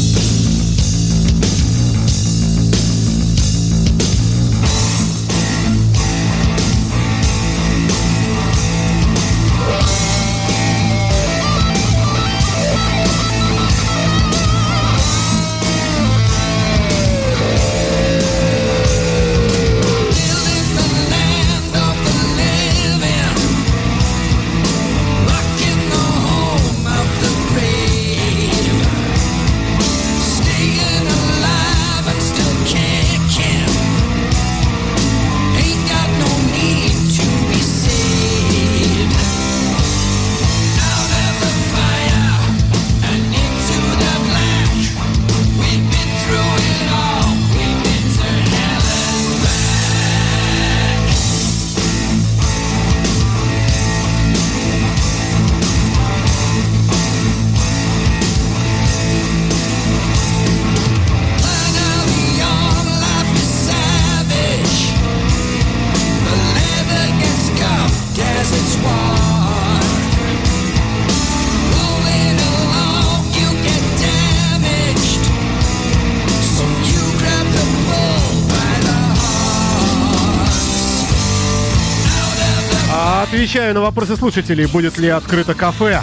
Отвечаю 83.69 83.83
на 83.83 83.91
вопросы 83.91 84.17
слушателей, 84.17 84.65
будет 84.65 84.97
ли 84.97 85.09
открыто 85.09 85.53
кафе 85.53 86.01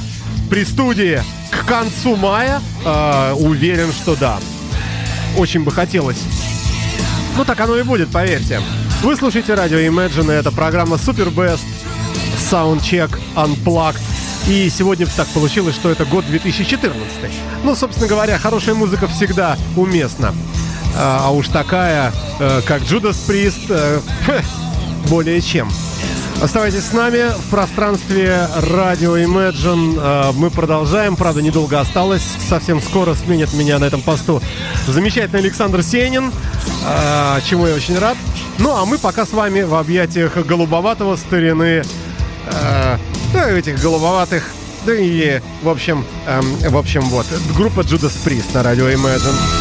при 0.48 0.64
студии 0.64 1.20
к 1.50 1.66
концу 1.66 2.14
мая. 2.14 2.60
Э, 2.84 3.32
уверен, 3.32 3.90
что 3.90 4.14
да. 4.14 4.38
Очень 5.36 5.64
бы 5.64 5.72
хотелось. 5.72 6.22
Ну 7.36 7.44
так 7.44 7.58
оно 7.58 7.76
и 7.76 7.82
будет, 7.82 8.12
поверьте. 8.12 8.60
Вы 9.02 9.16
слушаете 9.16 9.54
радио 9.54 9.78
Imagine, 9.78 10.30
это 10.30 10.52
программа 10.52 10.94
Super 10.94 11.34
Best 11.34 11.64
Soundcheck 12.48 13.18
Unplugged. 13.34 13.98
И 14.46 14.70
сегодня 14.70 15.08
так 15.16 15.26
получилось, 15.28 15.74
что 15.74 15.90
это 15.90 16.04
год 16.04 16.24
2014. 16.26 16.94
Ну, 17.64 17.74
собственно 17.74 18.06
говоря, 18.06 18.38
хорошая 18.38 18.76
музыка 18.76 19.08
всегда 19.08 19.56
уместна. 19.74 20.32
А, 20.94 21.22
а 21.24 21.30
уж 21.32 21.48
такая, 21.48 22.12
э, 22.38 22.60
как 22.64 22.82
Judas 22.82 23.16
Priest, 23.26 23.66
э, 23.70 24.00
более 25.08 25.40
чем. 25.40 25.68
Оставайтесь 26.42 26.84
с 26.84 26.92
нами 26.92 27.30
в 27.30 27.50
пространстве 27.50 28.46
радио 28.70 29.16
Imagine. 29.16 29.98
Э, 29.98 30.32
Мы 30.32 30.50
продолжаем, 30.50 31.16
правда, 31.16 31.40
недолго 31.40 31.80
осталось. 31.80 32.22
Совсем 32.48 32.82
скоро 32.82 33.14
сменит 33.14 33.54
меня 33.54 33.78
на 33.78 33.86
этом 33.86 34.02
посту 34.02 34.42
замечательный 34.86 35.40
Александр 35.40 35.82
Сенин, 35.82 36.30
э, 36.84 37.40
чему 37.48 37.66
я 37.66 37.74
очень 37.74 37.98
рад. 37.98 38.18
Ну, 38.58 38.76
а 38.76 38.84
мы 38.84 38.98
пока 38.98 39.24
с 39.24 39.32
вами 39.32 39.62
в 39.62 39.74
объятиях 39.74 40.36
голубоватого 40.36 41.16
старины, 41.16 41.82
э, 42.46 42.98
да, 43.32 43.50
этих 43.50 43.80
голубоватых, 43.80 44.44
да 44.84 44.94
и, 44.94 45.40
в 45.62 45.68
общем, 45.70 46.04
эм, 46.26 46.56
в 46.70 46.76
общем, 46.76 47.00
вот, 47.08 47.26
группа 47.56 47.80
Judas 47.80 48.12
Priest 48.24 48.52
на 48.52 48.62
радио 48.62 48.88
Imagine. 48.88 49.55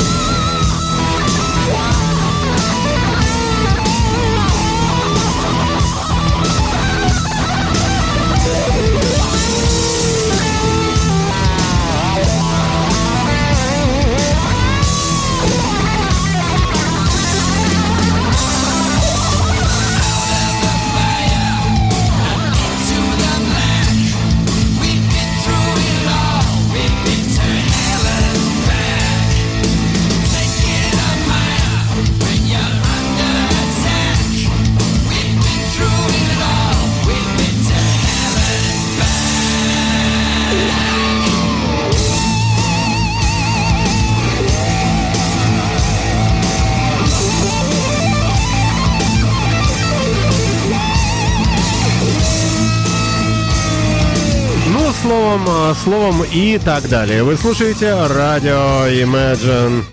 Словом, 55.86 56.24
и 56.24 56.57
так 56.57 56.90
далее. 56.90 57.24
Вы 57.24 57.38
слушаете 57.38 57.94
радио 57.94 58.88
Imagine. 58.88 59.84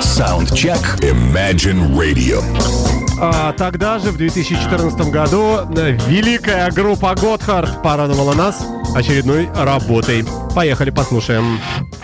Soundcheck 0.00 1.00
Imagine 1.00 1.92
Radio. 1.92 2.40
А 3.18 3.52
тогда 3.52 3.98
же, 3.98 4.12
в 4.12 4.16
2014 4.16 5.10
году, 5.10 5.58
э, 5.76 5.98
великая 6.06 6.70
группа 6.70 7.16
Готхард 7.16 7.82
порадовала 7.82 8.34
нас 8.34 8.64
очередной 8.94 9.48
работой. 9.56 10.24
Поехали, 10.54 10.90
послушаем. 10.90 11.58
Radio 11.58 12.01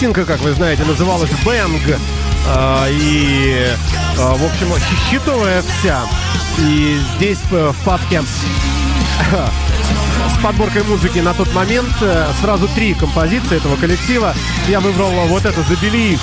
Пластинка, 0.00 0.24
как 0.24 0.40
вы 0.40 0.54
знаете, 0.54 0.82
называлась 0.84 1.28
«Бэнг». 1.44 1.82
А, 2.48 2.88
И, 2.88 3.68
а, 4.18 4.34
в 4.34 4.42
общем, 4.42 4.68
хитовая 5.10 5.60
вся. 5.60 6.00
И 6.58 6.98
здесь 7.16 7.38
э, 7.50 7.70
в 7.70 7.84
папке 7.84 8.22
с 8.22 10.42
подборкой 10.42 10.84
музыки 10.84 11.18
на 11.18 11.34
тот 11.34 11.52
момент 11.52 11.92
э, 12.00 12.32
сразу 12.40 12.66
три 12.68 12.94
композиции 12.94 13.58
этого 13.58 13.76
коллектива. 13.76 14.34
Я 14.68 14.80
выбрал 14.80 15.10
вот 15.26 15.44
это 15.44 15.60
«The 15.60 15.78
Belief» 15.82 16.20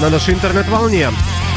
на 0.00 0.08
нашей 0.10 0.34
интернет-волне. 0.34 1.08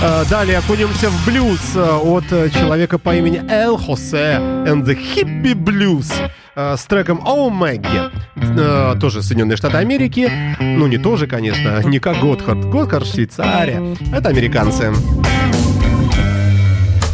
Э, 0.01 0.25
Далее 0.29 0.59
окунемся 0.59 1.09
в 1.09 1.25
блюз 1.25 1.59
э, 1.75 1.79
от 1.81 2.25
э, 2.31 2.49
человека 2.49 2.97
по 2.99 3.15
имени 3.15 3.41
Эл 3.49 3.77
Хосе 3.77 4.37
and 4.65 4.83
the 4.83 4.95
Hippie 4.97 5.55
Blues 5.55 6.11
э, 6.55 6.75
с 6.77 6.83
треком 6.85 7.19
«Oh 7.25 7.49
Maggie». 7.49 8.11
Э, 8.35 8.95
Тоже 8.99 9.21
Соединенные 9.23 9.57
Штаты 9.57 9.77
Америки. 9.77 10.31
Ну, 10.59 10.87
не 10.87 10.97
тоже, 10.97 11.25
конечно, 11.27 11.81
не 11.85 11.99
как 11.99 12.19
Готхард. 12.19 12.65
Готхард 12.65 13.07
Швейцария. 13.07 13.95
Это 14.13 14.29
американцы. 14.29 14.93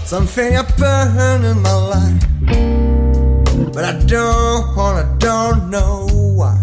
Something 0.05 0.53
I 0.55 0.63
in 1.43 1.61
my 1.63 1.73
life, 1.89 2.21
but 3.73 3.83
I 3.83 3.93
don't 4.05 4.75
wanna, 4.75 5.05
don't 5.17 5.71
know 5.71 6.07
why. 6.35 6.59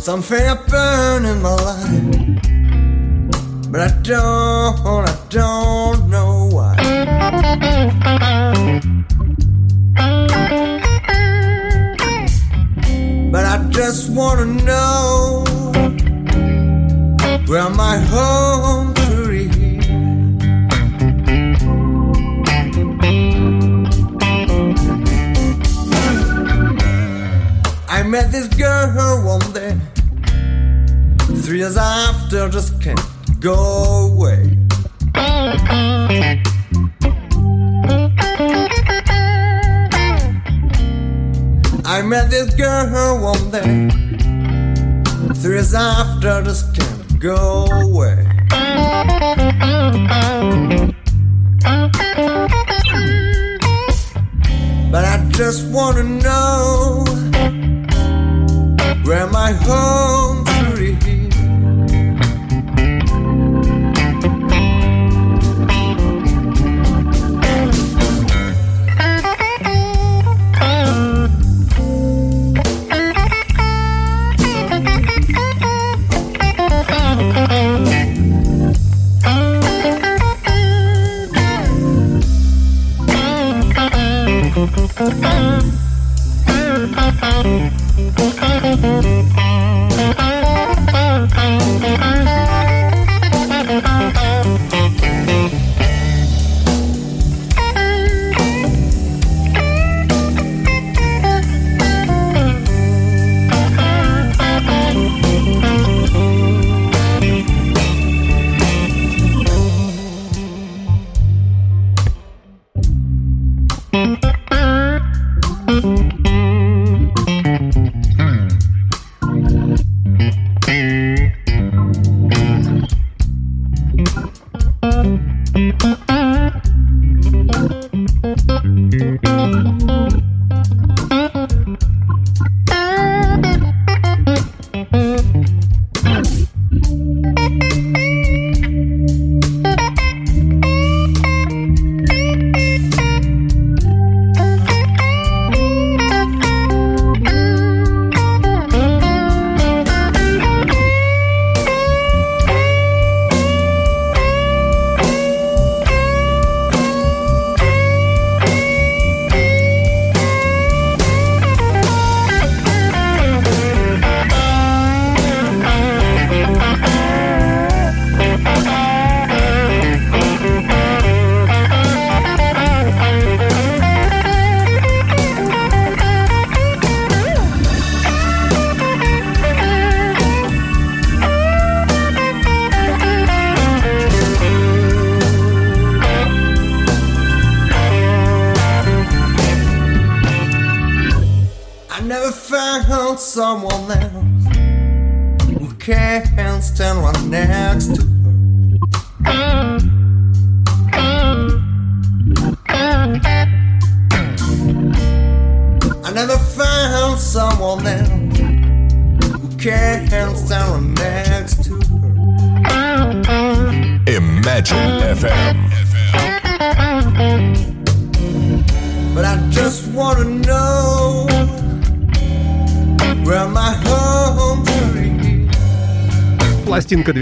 Something 0.00 0.40
I 0.40 0.54
burn 0.54 1.26
in 1.26 1.42
my 1.42 1.54
life, 1.54 2.42
but 3.70 3.80
I 3.82 3.90
don't 4.00 4.82
wanna, 4.82 5.18
don't 5.28 6.08
know 6.08 6.48
why. 6.50 6.74
But 13.30 13.44
I 13.44 13.68
just 13.70 14.10
wanna 14.10 14.46
know 14.46 15.44
where 17.46 17.68
my 17.68 17.98
home 17.98 18.94
is. 18.96 19.00
I 27.88 28.02
met 28.02 28.32
this 28.32 28.48
girl 28.48 29.22
one 29.24 29.52
day. 29.52 29.89
Three 31.50 31.58
years 31.58 31.76
after, 31.76 32.48
just 32.48 32.80
can't 32.80 33.00
go 33.40 34.12
away. 34.12 34.56
I 41.84 42.02
met 42.04 42.30
this 42.30 42.54
girl 42.54 43.18
one 43.20 43.50
day. 43.50 43.90
Three 45.42 45.54
years 45.54 45.74
after, 45.74 46.40
just 46.44 46.72
can't 46.72 47.18
go 47.18 47.66
away. 47.82 48.24
But 54.92 55.04
I 55.04 55.28
just 55.32 55.66
wanna 55.72 56.04
know 56.04 57.04
where 59.02 59.26
my 59.26 59.50
home 59.50 60.49
Thank 85.00 85.24
you. 89.34 89.49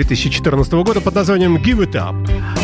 2014 0.09 0.72
года 0.72 1.01
под 1.02 1.14
названием 1.14 1.56
«Give 1.59 1.80
It 1.86 1.93
Up». 1.93 2.14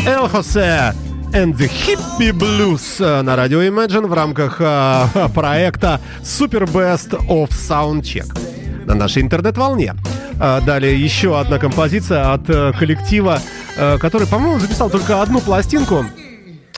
Эл 0.07 0.27
Хосе 0.27 0.93
and 1.31 1.55
the 1.55 1.69
Hippie 1.69 2.31
Blues 2.31 3.21
на 3.21 3.35
радио 3.35 3.61
Imagine 3.61 4.07
в 4.07 4.13
рамках 4.13 4.57
э, 4.59 5.05
проекта 5.33 6.01
Super 6.23 6.65
Best 6.65 7.11
of 7.27 7.49
Soundcheck 7.51 8.85
на 8.87 8.95
нашей 8.95 9.21
интернет-волне. 9.21 9.93
Э, 10.39 10.59
Далее 10.65 10.99
еще 10.99 11.39
одна 11.39 11.59
композиция 11.59 12.33
от 12.33 12.49
э, 12.49 12.73
коллектива, 12.79 13.39
э, 13.77 13.97
который, 13.99 14.25
по-моему, 14.27 14.59
записал 14.59 14.89
только 14.89 15.21
одну 15.21 15.39
пластинку. 15.39 16.03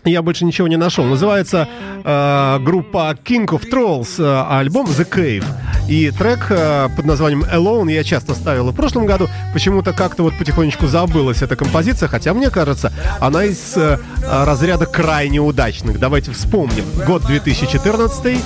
я 0.04 0.22
больше 0.22 0.44
ничего 0.44 0.68
не 0.68 0.76
нашел. 0.78 1.06
Называется 1.06 1.66
э, 2.04 2.60
группа 2.60 3.16
King 3.24 3.46
of 3.46 3.70
Trolls, 3.72 4.22
э, 4.22 4.46
альбом 4.60 4.86
The 4.88 5.08
Cave. 5.10 5.46
И 5.88 6.12
трек 6.12 6.48
э, 6.50 6.90
под 6.96 7.06
названием 7.06 7.44
Alone 7.44 7.92
я 7.94 8.04
часто 8.04 8.34
ставил 8.34 8.72
в 8.72 8.76
прошлом 8.76 9.06
году. 9.06 9.30
Почему-то 9.54 9.94
как-то 9.94 10.24
вот 10.24 10.38
потихонечку 10.38 10.88
забылась 10.88 11.42
эта 11.42 11.56
композиция, 11.56 12.10
хотя 12.10 12.34
мне 12.34 12.50
кажется, 12.50 12.92
она 13.20 13.46
из 13.46 13.78
э, 13.78 13.98
разряда 14.22 14.86
крайне 14.86 15.40
удачных. 15.40 16.00
Давайте 16.00 16.32
вспомним. 16.32 16.84
Год 17.06 17.26
2014, 17.26 18.26
э, 18.26 18.40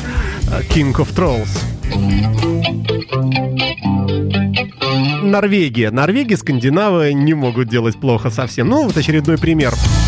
King 0.69 0.93
of 0.95 1.15
Trolls. 1.15 1.49
Норвегия. 5.23 5.91
Норвегия, 5.91 6.37
скандинавы 6.37 7.13
не 7.13 7.33
могут 7.33 7.69
делать 7.69 7.99
плохо 7.99 8.29
совсем. 8.29 8.67
Ну, 8.69 8.83
вот 8.83 8.97
очередной 8.97 9.37
пример. 9.37 9.73
Why 9.73 10.00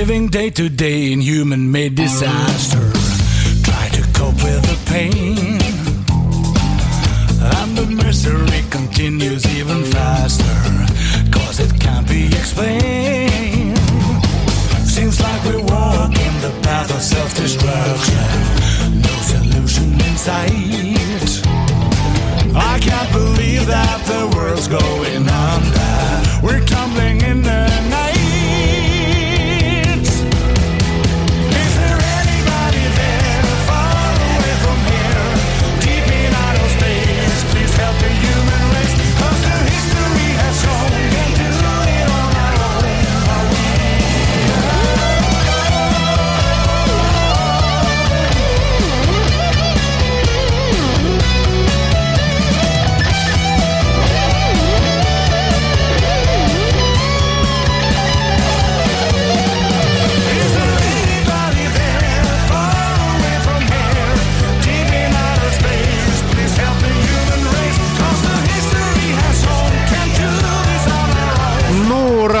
Living 0.00 0.28
day 0.28 0.50
to 0.50 0.68
day 0.68 1.10
in 1.10 1.22
human 1.22 1.72
made 1.72 1.94
disaster. 1.94 2.84
Try 3.64 3.88
to 3.96 4.02
cope 4.12 4.38
with 4.44 4.62
the 4.70 4.78
pain. 4.92 5.56
And 7.56 7.70
the 7.78 7.86
misery 8.04 8.62
continues 8.68 9.46
even 9.56 9.84
faster. 9.84 10.56
Cause 11.32 11.60
it 11.60 11.72
can't 11.80 12.06
be 12.06 12.26
explained. 12.26 13.78
Seems 14.84 15.18
like 15.18 15.42
we 15.44 15.56
walk 15.62 16.12
in 16.26 16.34
the 16.46 16.52
path 16.62 16.90
of 16.94 17.00
self 17.00 17.34
destruction. 17.34 18.28
No 19.00 19.14
solution 19.32 19.88
in 20.06 20.14
sight. 20.26 21.32
I 22.54 22.78
can't 22.80 23.10
believe 23.12 23.66
that 23.66 23.98
the 24.12 24.22
world's 24.36 24.68
going 24.68 25.24
under. 25.48 26.46
We're 26.46 26.64
tumbling 26.66 27.22
in 27.22 27.40
the 27.40 27.64
night. 27.88 28.05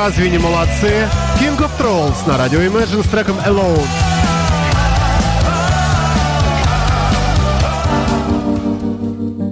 Разве 0.06 0.30
не 0.30 0.38
молодцы? 0.38 1.08
King 1.40 1.58
of 1.58 1.70
Trolls 1.80 2.28
на 2.28 2.38
радио 2.38 2.60
Imagine 2.60 3.04
с 3.04 3.08
треком 3.08 3.34
Alone. 3.44 3.82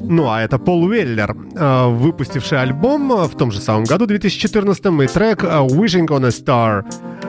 Ну, 0.08 0.30
а 0.30 0.42
это 0.42 0.58
Пол 0.58 0.84
Уэллер, 0.84 1.34
э, 1.56 1.88
выпустивший 1.88 2.60
альбом 2.60 3.12
э, 3.12 3.24
в 3.24 3.36
том 3.36 3.50
же 3.50 3.58
самом 3.58 3.82
году, 3.82 4.06
2014 4.06 4.84
и 5.02 5.06
трек 5.08 5.42
э, 5.42 5.48
Wishing 5.48 6.06
on 6.06 6.24
a 6.24 6.28
Star 6.28 6.84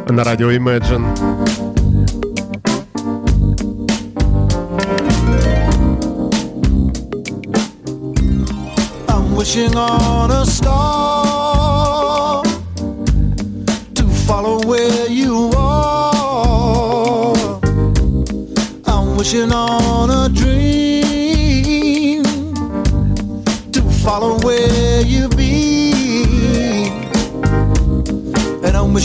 на 0.07 0.23
радио 0.23 0.51
Imagine. 0.51 1.03
I'm 9.07 9.35
wishing 9.35 9.75
on 9.75 10.29
a 10.29 10.45
star 10.45 11.24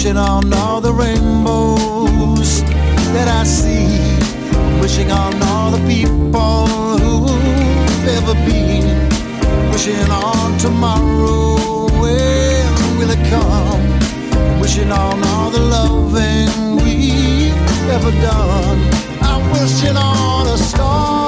wishing 0.02 0.16
on 0.16 0.50
all 0.54 0.80
the 0.80 0.90
rainbows 0.90 2.62
that 3.12 3.28
I 3.28 3.44
see. 3.44 3.84
I'm 4.56 4.80
wishing 4.80 5.10
on 5.10 5.34
all 5.42 5.70
the 5.70 5.82
people 5.86 6.66
who've 6.96 8.08
ever 8.08 8.32
been. 8.48 8.86
Wishing 9.70 10.10
on 10.10 10.56
tomorrow 10.56 11.84
when 12.00 12.96
will 12.96 13.10
it 13.10 13.22
come? 13.28 14.58
Wishing 14.58 14.90
on 14.90 15.22
all 15.22 15.50
the 15.50 15.60
loving 15.60 16.76
we've 16.76 17.90
ever 17.90 18.12
done. 18.22 18.80
I'm 19.20 19.52
wishing 19.52 19.98
on 19.98 20.46
a 20.46 20.56
star 20.56 21.19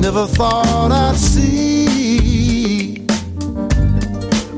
never 0.00 0.26
thought 0.26 0.90
i'd 0.90 1.16
see 1.16 3.04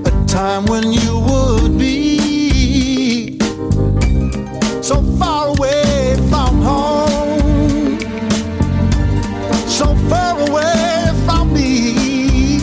a 0.07 0.11
time 0.27 0.65
when 0.67 0.93
you 0.93 1.19
would 1.19 1.79
be 1.79 2.23
so 4.83 5.01
far 5.19 5.49
away 5.49 6.17
from 6.29 6.61
home, 6.61 7.99
so 9.69 9.95
far 10.11 10.39
away 10.49 11.11
from 11.25 11.53
me. 11.55 12.61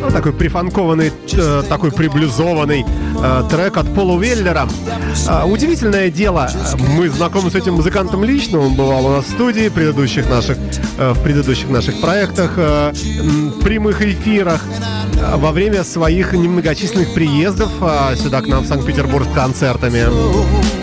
Ну, 0.00 0.10
такой 0.10 0.32
прифанкованный, 0.32 1.12
э, 1.32 1.62
такой 1.68 1.90
приблюзованный 1.90 2.84
э, 2.84 3.42
трек 3.50 3.76
от 3.76 3.92
Пола 3.94 4.18
Веллера. 4.20 4.68
А, 5.28 5.46
удивительное 5.46 6.10
дело, 6.10 6.50
мы 6.96 7.08
знакомы 7.08 7.50
с 7.50 7.54
этим 7.54 7.74
музыкантом 7.74 8.24
лично, 8.24 8.60
он 8.60 8.74
бывал 8.74 9.06
у 9.06 9.10
нас 9.10 9.26
в 9.26 9.30
студии 9.30 9.68
предыдущих 9.68 10.28
наших, 10.30 10.56
э, 10.56 10.61
в 11.10 11.22
предыдущих 11.22 11.68
наших 11.68 12.00
проектах, 12.00 12.52
э, 12.56 12.92
в 12.92 13.60
прямых 13.62 14.02
эфирах, 14.02 14.62
э, 15.14 15.36
во 15.36 15.52
время 15.52 15.84
своих 15.84 16.32
немногочисленных 16.32 17.14
приездов 17.14 17.70
э, 17.80 18.16
сюда 18.16 18.40
к 18.40 18.46
нам 18.46 18.64
в 18.64 18.66
Санкт-Петербург 18.66 19.26
с 19.30 19.34
концертами. 19.34 20.81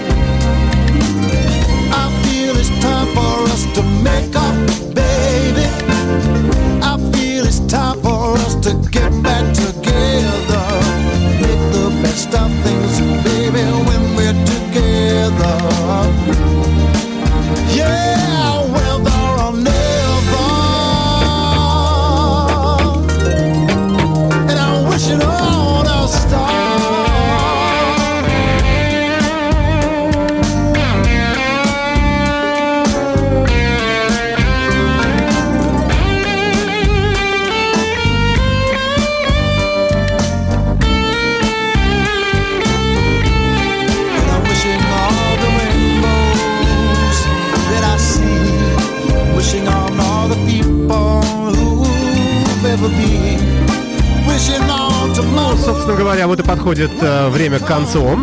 Подходит 56.69 56.91
э, 57.01 57.29
время 57.29 57.57
к 57.57 57.65
концу. 57.65 58.19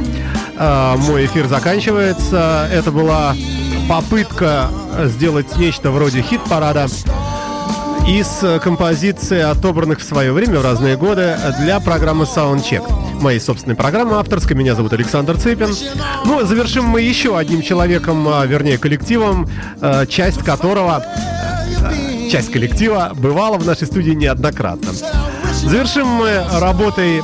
Э, 0.57 0.95
мой 0.99 1.27
эфир 1.27 1.49
заканчивается. 1.49 2.69
Это 2.73 2.93
была 2.93 3.35
попытка 3.89 4.69
сделать 5.07 5.57
нечто 5.57 5.91
вроде 5.91 6.23
хит-парада 6.23 6.87
из 8.07 8.29
э, 8.43 8.61
композиций, 8.61 9.43
отобранных 9.43 9.99
в 9.99 10.05
свое 10.05 10.31
время 10.31 10.61
в 10.61 10.63
разные 10.63 10.97
годы 10.97 11.37
для 11.59 11.81
программы 11.81 12.23
Soundcheck. 12.25 13.21
Моей 13.21 13.41
собственной 13.41 13.75
программы 13.75 14.17
авторской. 14.17 14.55
Меня 14.55 14.77
зовут 14.77 14.93
Александр 14.93 15.37
Цыпин. 15.37 15.75
Ну, 16.25 16.47
завершим 16.47 16.85
мы 16.85 17.01
еще 17.01 17.37
одним 17.37 17.63
человеком, 17.63 18.29
а, 18.29 18.47
вернее, 18.47 18.79
коллективом, 18.79 19.49
часть 20.09 20.45
которого 20.45 21.05
часть 22.31 22.53
коллектива 22.53 23.11
бывала 23.17 23.59
в 23.59 23.67
нашей 23.67 23.89
студии 23.89 24.13
неоднократно. 24.13 24.93
Завершим 25.65 26.07
мы 26.07 26.45
работой 26.61 27.23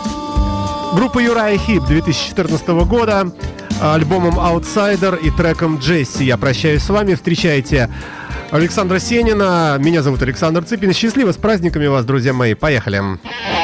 группы 0.95 1.23
Юрая 1.23 1.57
Хип 1.59 1.85
2014 1.85 2.69
года, 2.87 3.33
альбомом 3.81 4.39
Outsider 4.39 5.19
и 5.21 5.31
треком 5.31 5.79
Джесси. 5.79 6.25
Я 6.25 6.37
прощаюсь 6.37 6.83
с 6.83 6.89
вами. 6.89 7.15
Встречайте 7.15 7.91
Александра 8.51 8.99
Сенина. 8.99 9.77
Меня 9.79 10.03
зовут 10.03 10.23
Александр 10.23 10.65
Цыпин. 10.65 10.93
Счастливо, 10.93 11.33
с 11.33 11.37
праздниками 11.37 11.87
вас, 11.87 12.05
друзья 12.05 12.33
мои. 12.33 12.55
Поехали. 12.55 12.99
She 12.99 13.62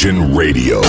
Religion 0.00 0.32
Radio. 0.32 0.87